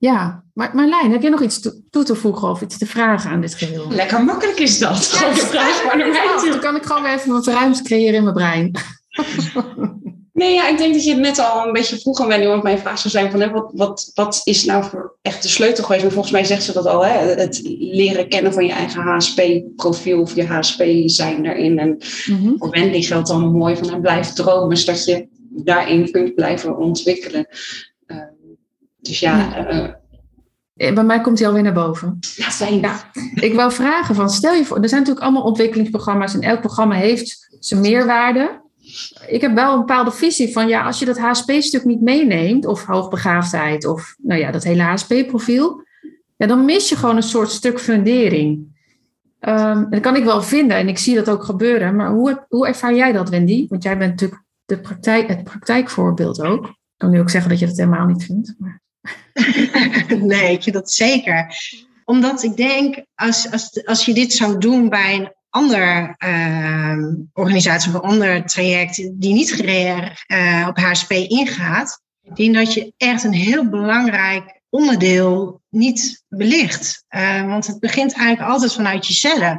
Ja, 0.03 0.45
maar 0.55 0.71
Marlijn, 0.75 1.13
heb 1.13 1.23
je 1.23 1.29
nog 1.29 1.43
iets 1.43 1.61
toe 1.91 2.05
te 2.05 2.15
voegen 2.15 2.49
of 2.49 2.61
iets 2.61 2.79
te 2.79 2.87
vragen 2.87 3.31
aan 3.31 3.41
dit 3.41 3.55
geheel? 3.55 3.91
Lekker 3.91 4.25
makkelijk 4.25 4.59
is 4.59 4.79
dat. 4.79 5.11
Ja, 5.11 5.19
gewoon 5.19 5.35
vraag 5.35 5.85
maar 5.85 5.97
naar 5.97 6.51
Dan 6.51 6.61
kan 6.61 6.77
ik 6.77 6.83
gewoon 6.85 7.03
weer 7.03 7.13
even 7.13 7.33
wat 7.33 7.47
ruimte 7.47 7.83
creëren 7.83 8.15
in 8.15 8.23
mijn 8.23 8.35
brein. 8.35 8.71
Nee, 10.33 10.55
ja, 10.55 10.69
ik 10.69 10.79
denk 10.79 10.95
dat 10.95 11.05
je 11.05 11.11
het 11.11 11.21
net 11.21 11.39
al 11.39 11.67
een 11.67 11.73
beetje 11.73 11.99
vroeg 11.99 12.21
aan 12.21 12.29
Wendy, 12.29 12.47
want 12.47 12.63
mijn 12.63 12.79
vraag 12.79 12.99
zou 12.99 13.11
zijn 13.11 13.31
van, 13.31 13.41
hè, 13.41 13.51
wat, 13.51 13.71
wat, 13.75 14.11
wat 14.15 14.41
is 14.45 14.65
nou 14.65 14.85
voor 14.85 15.19
echt 15.23 15.43
de 15.43 15.49
sleutel 15.49 15.85
geweest? 15.85 16.03
Maar 16.03 16.13
volgens 16.13 16.33
mij 16.33 16.45
zegt 16.45 16.63
ze 16.63 16.73
dat 16.73 16.87
al, 16.87 17.05
hè, 17.05 17.35
het 17.35 17.61
leren 17.79 18.29
kennen 18.29 18.53
van 18.53 18.67
je 18.67 18.73
eigen 18.73 19.03
HSP-profiel 19.03 20.21
of 20.21 20.35
je 20.35 20.47
HSP-zijn 20.47 21.43
daarin. 21.43 21.79
En 21.79 21.99
mm-hmm. 22.27 22.55
voor 22.59 22.71
Wendy 22.71 23.03
geldt 23.03 23.29
dan 23.29 23.53
mooi 23.53 23.77
van, 23.77 24.01
blijf 24.01 24.33
dromen, 24.33 24.77
zodat 24.77 25.05
je 25.05 25.29
daarin 25.51 26.11
kunt 26.11 26.35
blijven 26.35 26.77
ontwikkelen. 26.77 27.47
Dus 29.03 29.21
ja... 29.21 29.69
Uh, 29.73 30.95
bij 30.95 31.05
mij 31.05 31.21
komt 31.21 31.39
hij 31.39 31.49
alweer 31.49 31.63
naar 31.63 31.73
boven. 31.73 32.19
Ja, 32.37 32.51
fijn. 32.51 32.81
Ja. 32.81 33.11
Ik 33.35 33.55
wou 33.55 33.73
vragen 33.73 34.15
van, 34.15 34.31
stel 34.31 34.55
je 34.55 34.65
voor, 34.65 34.77
er 34.77 34.89
zijn 34.89 35.01
natuurlijk 35.01 35.27
allemaal 35.27 35.47
ontwikkelingsprogramma's 35.49 36.35
en 36.35 36.41
elk 36.41 36.61
programma 36.61 36.95
heeft 36.95 37.57
zijn 37.61 37.81
meerwaarde 37.81 38.63
ik 39.27 39.41
heb 39.41 39.55
wel 39.55 39.73
een 39.73 39.79
bepaalde 39.79 40.11
visie 40.11 40.53
van 40.53 40.69
ja, 40.69 40.85
als 40.85 40.99
je 40.99 41.05
dat 41.05 41.19
HSP-stuk 41.19 41.85
niet 41.85 42.01
meeneemt, 42.01 42.67
of 42.67 42.85
hoogbegaafdheid, 42.85 43.87
of 43.87 44.17
nou 44.19 44.41
ja, 44.41 44.51
dat 44.51 44.65
hele 44.65 44.83
HSP-profiel, 44.83 45.83
ja, 46.37 46.47
dan 46.47 46.65
mis 46.65 46.89
je 46.89 46.97
gewoon 46.97 47.17
een 47.17 47.23
soort 47.23 47.51
stuk 47.51 47.81
fundering. 47.81 48.71
Um, 49.41 49.91
dat 49.91 50.01
kan 50.01 50.17
ik 50.17 50.25
wel 50.25 50.43
vinden 50.43 50.77
en 50.77 50.89
ik 50.89 50.99
zie 50.99 51.15
dat 51.15 51.31
ook 51.31 51.45
gebeuren, 51.45 51.97
maar 51.97 52.11
hoe, 52.11 52.47
hoe 52.49 52.67
ervaar 52.67 52.95
jij 52.95 53.13
dat, 53.13 53.29
Wendy? 53.29 53.67
Want 53.69 53.83
jij 53.83 53.99
bent 53.99 54.11
natuurlijk 54.11 54.43
de 54.65 54.81
praktijk, 54.81 55.29
het 55.29 55.45
praktijkvoorbeeld 55.45 56.43
ook. 56.43 56.67
Ik 56.67 56.75
kan 56.97 57.11
nu 57.11 57.21
ook 57.21 57.31
zeggen 57.31 57.51
dat 57.51 57.59
je 57.59 57.67
dat 57.67 57.77
helemaal 57.77 58.07
niet 58.07 58.25
vindt. 58.25 58.55
Maar... 58.59 58.82
nee, 60.19 60.59
dat 60.73 60.93
zeker. 60.93 61.57
Omdat 62.05 62.43
ik 62.43 62.57
denk, 62.57 63.05
als, 63.15 63.51
als, 63.51 63.85
als 63.85 64.05
je 64.05 64.15
dit 64.15 64.33
zou 64.33 64.59
doen 64.59 64.89
bij 64.89 65.15
een 65.15 65.33
ander 65.51 66.17
uh, 66.25 66.97
organisatie 67.33 67.91
of 67.91 67.95
een 67.95 68.11
ander 68.11 68.47
traject 68.47 68.97
die 68.97 69.33
niet 69.33 69.61
uh, 70.27 70.67
op 70.69 70.77
HSP 70.77 71.11
ingaat, 71.11 72.01
ik 72.23 72.37
denk 72.37 72.55
dat 72.55 72.75
je 72.75 72.93
echt 72.97 73.25
een 73.25 73.33
heel 73.33 73.69
belangrijk 73.69 74.61
onderdeel 74.69 75.61
niet 75.69 76.25
belicht. 76.29 77.05
Uh, 77.11 77.47
want 77.47 77.67
het 77.67 77.81
begint 77.81 78.13
eigenlijk 78.13 78.51
altijd 78.51 78.73
vanuit 78.73 79.07
jezelf, 79.07 79.59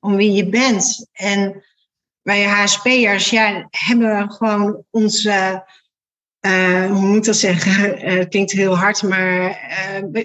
om 0.00 0.16
wie 0.16 0.32
je 0.32 0.48
bent. 0.48 1.08
En 1.12 1.64
wij 2.22 2.44
HSP'ers 2.44 3.30
ja, 3.30 3.66
hebben 3.70 4.32
gewoon 4.32 4.84
onze, 4.90 5.64
uh, 6.40 6.86
hoe 6.86 7.06
moet 7.06 7.16
ik 7.16 7.24
dat 7.24 7.36
zeggen? 7.36 7.98
het 7.98 8.28
klinkt 8.28 8.52
heel 8.52 8.76
hard, 8.76 9.02
maar 9.02 9.42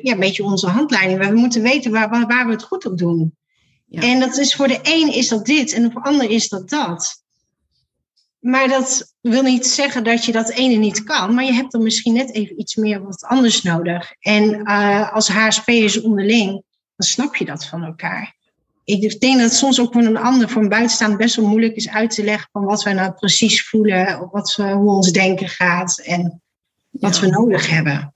ja, 0.01 0.11
een 0.11 0.19
beetje 0.19 0.43
onze 0.43 0.67
handleiding. 0.67 1.29
We 1.29 1.35
moeten 1.35 1.61
weten 1.61 1.91
waar, 1.91 2.09
waar, 2.09 2.27
waar 2.27 2.45
we 2.45 2.51
het 2.51 2.63
goed 2.63 2.85
op 2.85 2.97
doen. 2.97 3.35
En 3.89 4.19
dat 4.19 4.37
is 4.37 4.55
voor 4.55 4.67
de 4.67 4.79
een 4.81 5.13
is 5.13 5.27
dat 5.27 5.45
dit 5.45 5.73
en 5.73 5.91
voor 5.91 6.01
de 6.01 6.09
ander 6.09 6.29
is 6.29 6.49
dat 6.49 6.69
dat. 6.69 7.23
Maar 8.39 8.67
dat 8.67 9.13
wil 9.21 9.41
niet 9.41 9.67
zeggen 9.67 10.03
dat 10.03 10.25
je 10.25 10.31
dat 10.31 10.49
ene 10.49 10.75
niet 10.75 11.03
kan, 11.03 11.33
maar 11.33 11.43
je 11.43 11.53
hebt 11.53 11.71
dan 11.71 11.83
misschien 11.83 12.13
net 12.13 12.33
even 12.33 12.59
iets 12.59 12.75
meer 12.75 13.03
wat 13.03 13.23
anders 13.23 13.61
nodig. 13.61 14.13
En 14.19 14.63
als 15.11 15.27
HSP'ers 15.27 16.01
onderling, 16.01 16.51
dan 16.95 17.07
snap 17.07 17.35
je 17.35 17.45
dat 17.45 17.65
van 17.65 17.83
elkaar. 17.83 18.35
Ik 18.83 19.19
denk 19.19 19.37
dat 19.37 19.45
het 19.45 19.53
soms 19.53 19.79
ook 19.79 19.93
voor 19.93 20.01
een 20.01 20.17
ander, 20.17 20.49
voor 20.49 20.61
een 20.61 20.69
buitenstaand, 20.69 21.17
best 21.17 21.35
wel 21.35 21.47
moeilijk 21.47 21.75
is 21.75 21.89
uit 21.89 22.11
te 22.11 22.23
leggen 22.23 22.49
van 22.51 22.63
wat 22.63 22.83
wij 22.83 22.93
nou 22.93 23.11
precies 23.11 23.67
voelen, 23.67 24.21
of 24.21 24.31
wat 24.31 24.55
we, 24.55 24.71
hoe 24.71 24.91
ons 24.91 25.11
denken 25.11 25.47
gaat 25.47 25.99
en 25.99 26.41
wat 26.89 27.19
we 27.19 27.27
nodig 27.27 27.69
hebben. 27.69 28.13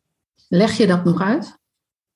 Leg 0.48 0.78
je 0.78 0.88
dat 0.88 1.06
nog 1.06 1.22
uit? 1.22 1.58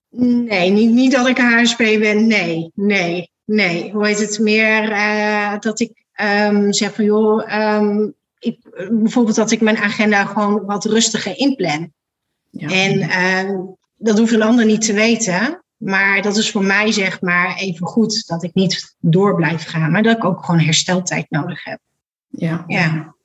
Nee, 0.10 0.70
niet, 0.70 0.92
niet 0.92 1.12
dat 1.12 1.28
ik 1.28 1.38
een 1.38 1.60
HSP 1.60 1.78
ben. 1.78 2.28
Nee, 2.28 2.72
nee. 2.76 3.30
Nee, 3.46 3.92
hoe 3.92 4.08
heet 4.08 4.20
het 4.20 4.40
meer 4.40 4.92
uh, 4.92 5.60
dat 5.60 5.80
ik 5.80 6.06
um, 6.22 6.74
zeg 6.74 6.94
van 6.94 7.06
joh, 7.06 7.76
um, 7.78 8.14
ik, 8.40 8.58
bijvoorbeeld 8.92 9.36
dat 9.36 9.52
ik 9.52 9.62
mijn 9.62 9.78
agenda 9.78 10.26
gewoon 10.26 10.66
wat 10.66 10.86
rustiger 10.86 11.38
inplan. 11.38 11.92
Ja. 12.50 12.70
En 12.70 13.00
uh, 13.00 13.60
dat 13.96 14.18
hoeft 14.18 14.34
een 14.34 14.42
ander 14.42 14.66
niet 14.66 14.86
te 14.86 14.94
weten. 14.94 15.61
Maar 15.82 16.22
dat 16.22 16.38
is 16.38 16.52
voor 16.52 16.64
mij 16.64 16.92
zeg 16.92 17.22
maar 17.22 17.56
even 17.56 17.88
goed 17.88 18.28
dat 18.28 18.44
ik 18.44 18.54
niet 18.54 18.96
door 19.00 19.36
blijf 19.36 19.66
gaan. 19.66 19.92
Maar 19.92 20.04
dat 20.04 20.18
ik 20.18 20.24
ook 20.24 20.46
gewoon 20.46 20.60
hersteltijd 20.60 21.26
nodig 21.30 21.64
heb. 21.64 21.80
Ja, 22.28 22.64
ja. 22.68 23.16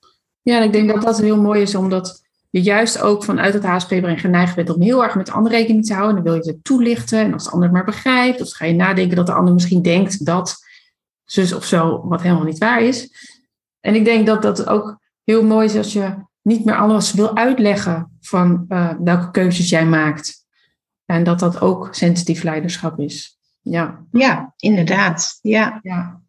ja 0.43 0.61
ik 0.61 0.73
denk 0.73 0.89
dat 0.89 1.03
dat 1.03 1.19
heel 1.19 1.43
mooi 1.43 1.63
is 1.63 1.75
omdat 1.75 2.25
je 2.51 2.63
juist 2.63 3.01
ook 3.01 3.25
vanuit 3.25 3.55
het 3.55 3.65
HSP-brein 3.65 4.19
geneigd 4.19 4.55
bent 4.55 4.71
om 4.71 4.83
heel 4.83 5.05
erg 5.05 5.15
met 5.15 5.27
de 5.27 5.33
ander 5.33 5.53
rekening 5.53 5.87
te 5.87 5.95
houden. 5.95 6.15
Dan 6.15 6.25
wil 6.25 6.35
je 6.35 6.51
het 6.51 6.65
toelichten 6.65 7.19
en 7.19 7.33
als 7.33 7.45
de 7.45 7.51
ander 7.51 7.69
het 7.69 7.77
maar 7.77 7.85
begrijpt, 7.85 8.41
of 8.41 8.53
ga 8.53 8.65
je 8.65 8.75
nadenken 8.75 9.17
dat 9.17 9.27
de 9.27 9.33
ander 9.33 9.55
misschien 9.55 9.83
denkt 9.83 10.25
dat 10.25 10.57
zus 11.25 11.53
of 11.53 11.65
zo, 11.65 12.09
wat 12.09 12.23
helemaal 12.23 12.45
niet 12.45 12.59
waar 12.59 12.83
is. 12.83 13.11
En 13.81 13.95
ik 13.95 14.05
denk 14.05 14.27
dat 14.27 14.43
dat 14.43 14.67
ook 14.67 14.99
heel 15.25 15.45
mooi 15.45 15.67
is 15.67 15.77
als 15.77 15.93
je 15.93 16.15
niet 16.43 16.65
meer 16.65 16.77
alles 16.77 17.13
wil 17.13 17.37
uitleggen 17.37 18.17
van 18.21 18.65
uh, 18.69 18.91
welke 18.99 19.31
keuzes 19.31 19.69
jij 19.69 19.87
maakt. 19.87 20.46
En 21.07 21.25
dat 21.25 21.39
dat 21.39 21.61
ook 21.61 21.89
sensitief 21.95 22.43
leiderschap 22.43 22.99
is. 22.99 23.39
Ja, 23.63 24.05
ja 24.13 24.55
inderdaad. 24.57 25.39
Ja. 25.43 25.81
ja. 25.83 26.21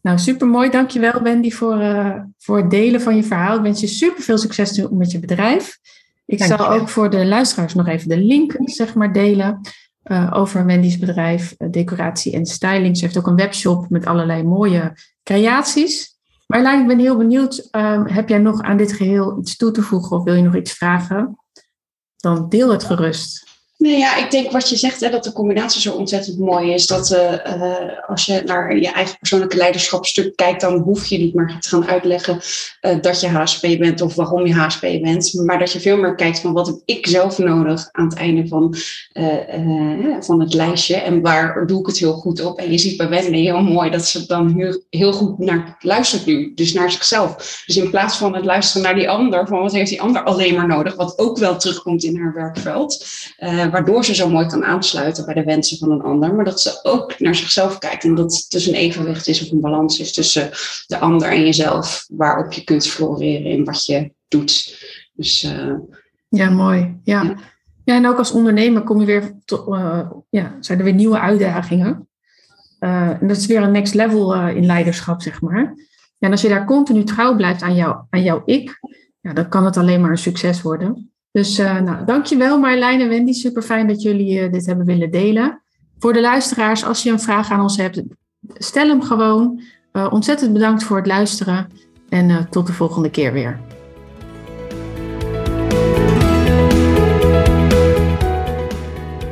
Nou, 0.00 0.18
super 0.18 0.46
mooi. 0.46 0.70
Dankjewel, 0.70 1.22
Wendy, 1.22 1.50
voor, 1.50 1.80
uh, 1.80 2.20
voor 2.38 2.56
het 2.56 2.70
delen 2.70 3.00
van 3.00 3.16
je 3.16 3.22
verhaal. 3.22 3.56
Ik 3.56 3.62
wens 3.62 3.80
je 3.80 3.86
super 3.86 4.22
veel 4.22 4.38
succes 4.38 4.88
met 4.90 5.10
je 5.10 5.18
bedrijf. 5.18 5.78
Ik 6.26 6.44
zal 6.44 6.68
ook 6.68 6.88
voor 6.88 7.10
de 7.10 7.26
luisteraars 7.26 7.74
nog 7.74 7.86
even 7.86 8.08
de 8.08 8.18
link 8.18 8.56
zeg 8.64 8.94
maar, 8.94 9.12
delen 9.12 9.60
uh, 10.04 10.30
over 10.34 10.66
Wendy's 10.66 10.98
bedrijf, 10.98 11.54
uh, 11.58 11.70
decoratie 11.70 12.32
en 12.32 12.46
styling. 12.46 12.96
Ze 12.96 13.04
heeft 13.04 13.18
ook 13.18 13.26
een 13.26 13.36
webshop 13.36 13.90
met 13.90 14.06
allerlei 14.06 14.42
mooie 14.42 14.96
creaties. 15.22 16.18
Maar 16.46 16.80
ik 16.80 16.86
ben 16.86 16.98
heel 16.98 17.16
benieuwd, 17.16 17.68
um, 17.70 18.06
heb 18.06 18.28
jij 18.28 18.38
nog 18.38 18.62
aan 18.62 18.76
dit 18.76 18.92
geheel 18.92 19.38
iets 19.38 19.56
toe 19.56 19.70
te 19.70 19.82
voegen 19.82 20.16
of 20.16 20.24
wil 20.24 20.34
je 20.34 20.42
nog 20.42 20.56
iets 20.56 20.72
vragen? 20.72 21.38
Dan 22.16 22.48
deel 22.48 22.70
het 22.70 22.84
gerust. 22.84 23.43
Nee, 23.76 23.98
ja, 23.98 24.16
ik 24.16 24.30
denk 24.30 24.50
wat 24.50 24.68
je 24.68 24.76
zegt, 24.76 25.00
hè, 25.00 25.10
dat 25.10 25.24
de 25.24 25.32
combinatie 25.32 25.80
zo 25.80 25.92
ontzettend 25.92 26.38
mooi 26.38 26.72
is. 26.72 26.86
Dat 26.86 27.10
uh, 27.10 28.08
als 28.08 28.26
je 28.26 28.42
naar 28.46 28.76
je 28.76 28.88
eigen 28.88 29.18
persoonlijke 29.18 29.56
leiderschapstuk 29.56 30.36
kijkt, 30.36 30.60
dan 30.60 30.78
hoef 30.78 31.06
je 31.06 31.18
niet 31.18 31.34
meer 31.34 31.56
te 31.60 31.68
gaan 31.68 31.86
uitleggen 31.86 32.40
uh, 32.80 33.00
dat 33.00 33.20
je 33.20 33.28
HSP 33.28 33.60
bent 33.60 34.00
of 34.00 34.14
waarom 34.14 34.46
je 34.46 34.54
HSP 34.54 34.80
bent. 34.80 35.32
Maar 35.44 35.58
dat 35.58 35.72
je 35.72 35.80
veel 35.80 35.96
meer 35.96 36.14
kijkt 36.14 36.40
van 36.40 36.52
wat 36.52 36.66
heb 36.66 36.76
ik 36.84 37.06
zelf 37.06 37.38
nodig 37.38 37.88
aan 37.92 38.04
het 38.04 38.14
einde 38.14 38.48
van, 38.48 38.74
van 40.20 40.40
het 40.40 40.54
lijstje 40.54 40.96
en 40.96 41.20
waar 41.20 41.66
doe 41.66 41.80
ik 41.80 41.86
het 41.86 41.98
heel 41.98 42.12
goed 42.12 42.44
op. 42.44 42.58
En 42.58 42.70
je 42.70 42.78
ziet 42.78 42.96
bij 42.96 43.08
Wendy 43.08 43.42
heel 43.42 43.62
mooi 43.62 43.90
dat 43.90 44.06
ze 44.06 44.26
dan 44.26 44.54
heel, 44.56 44.82
heel 44.90 45.12
goed 45.12 45.38
naar 45.38 45.76
luistert 45.80 46.26
nu, 46.26 46.52
dus 46.54 46.72
naar 46.72 46.90
zichzelf. 46.90 47.62
Dus 47.66 47.76
in 47.76 47.90
plaats 47.90 48.16
van 48.16 48.34
het 48.34 48.44
luisteren 48.44 48.82
naar 48.82 48.94
die 48.94 49.10
ander, 49.10 49.46
van 49.46 49.60
wat 49.60 49.72
heeft 49.72 49.90
die 49.90 50.02
ander 50.02 50.22
alleen 50.22 50.54
maar 50.54 50.66
nodig, 50.66 50.94
wat 50.94 51.18
ook 51.18 51.38
wel 51.38 51.56
terugkomt 51.56 52.04
in 52.04 52.20
haar 52.20 52.34
werkveld 52.34 53.06
waardoor 53.70 54.04
ze 54.04 54.14
zo 54.14 54.30
mooi 54.30 54.46
kan 54.46 54.64
aansluiten 54.64 55.24
bij 55.24 55.34
de 55.34 55.44
wensen 55.44 55.78
van 55.78 55.90
een 55.90 56.02
ander. 56.02 56.34
Maar 56.34 56.44
dat 56.44 56.60
ze 56.60 56.80
ook 56.82 57.18
naar 57.18 57.34
zichzelf 57.34 57.78
kijkt. 57.78 58.04
En 58.04 58.14
dat 58.14 58.32
het 58.32 58.46
dus 58.48 58.66
een 58.66 58.74
evenwicht 58.74 59.26
is 59.26 59.42
of 59.42 59.50
een 59.50 59.60
balans 59.60 59.98
is 59.98 60.12
tussen 60.12 60.50
de 60.86 60.98
ander 60.98 61.28
en 61.28 61.44
jezelf. 61.44 62.06
Waarop 62.08 62.52
je 62.52 62.64
kunt 62.64 62.86
floreren 62.86 63.50
in 63.50 63.64
wat 63.64 63.86
je 63.86 64.12
doet. 64.28 64.82
Dus, 65.12 65.40
ja, 66.28 66.50
mooi. 66.50 67.00
Ja. 67.04 67.36
ja. 67.84 67.94
en 67.94 68.06
ook 68.06 68.18
als 68.18 68.32
ondernemer 68.32 68.82
kom 68.82 69.00
je 69.00 69.06
weer 69.06 69.34
tot, 69.44 69.76
ja, 70.30 70.56
zijn 70.60 70.78
er 70.78 70.84
weer 70.84 70.94
nieuwe 70.94 71.18
uitdagingen. 71.18 72.08
en 72.78 73.18
dat 73.20 73.36
is 73.36 73.46
weer 73.46 73.62
een 73.62 73.72
next 73.72 73.94
level 73.94 74.34
in 74.34 74.66
leiderschap, 74.66 75.22
zeg 75.22 75.40
maar. 75.40 75.74
en 76.18 76.30
als 76.30 76.42
je 76.42 76.48
daar 76.48 76.66
continu 76.66 77.04
trouw 77.04 77.36
blijft 77.36 77.62
aan, 77.62 77.74
jou, 77.74 77.96
aan 78.10 78.22
jouw 78.22 78.42
ik, 78.44 78.78
ja, 79.20 79.32
dan 79.32 79.48
kan 79.48 79.64
het 79.64 79.76
alleen 79.76 80.00
maar 80.00 80.10
een 80.10 80.18
succes 80.18 80.62
worden. 80.62 81.13
Dus 81.34 81.58
uh, 81.58 81.80
nou, 81.80 82.04
dankjewel 82.04 82.58
Marjolein 82.58 83.00
en 83.00 83.08
Wendy. 83.08 83.32
Super 83.32 83.62
fijn 83.62 83.86
dat 83.86 84.02
jullie 84.02 84.40
uh, 84.40 84.52
dit 84.52 84.66
hebben 84.66 84.86
willen 84.86 85.10
delen. 85.10 85.62
Voor 85.98 86.12
de 86.12 86.20
luisteraars, 86.20 86.84
als 86.84 87.02
je 87.02 87.10
een 87.10 87.20
vraag 87.20 87.50
aan 87.50 87.60
ons 87.60 87.76
hebt, 87.76 88.02
stel 88.54 88.88
hem 88.88 89.02
gewoon. 89.02 89.62
Uh, 89.92 90.12
ontzettend 90.12 90.52
bedankt 90.52 90.84
voor 90.84 90.96
het 90.96 91.06
luisteren 91.06 91.68
en 92.08 92.48
tot 92.50 92.66
de 92.66 92.72
volgende 92.72 93.10
keer 93.10 93.32
weer. 93.32 93.60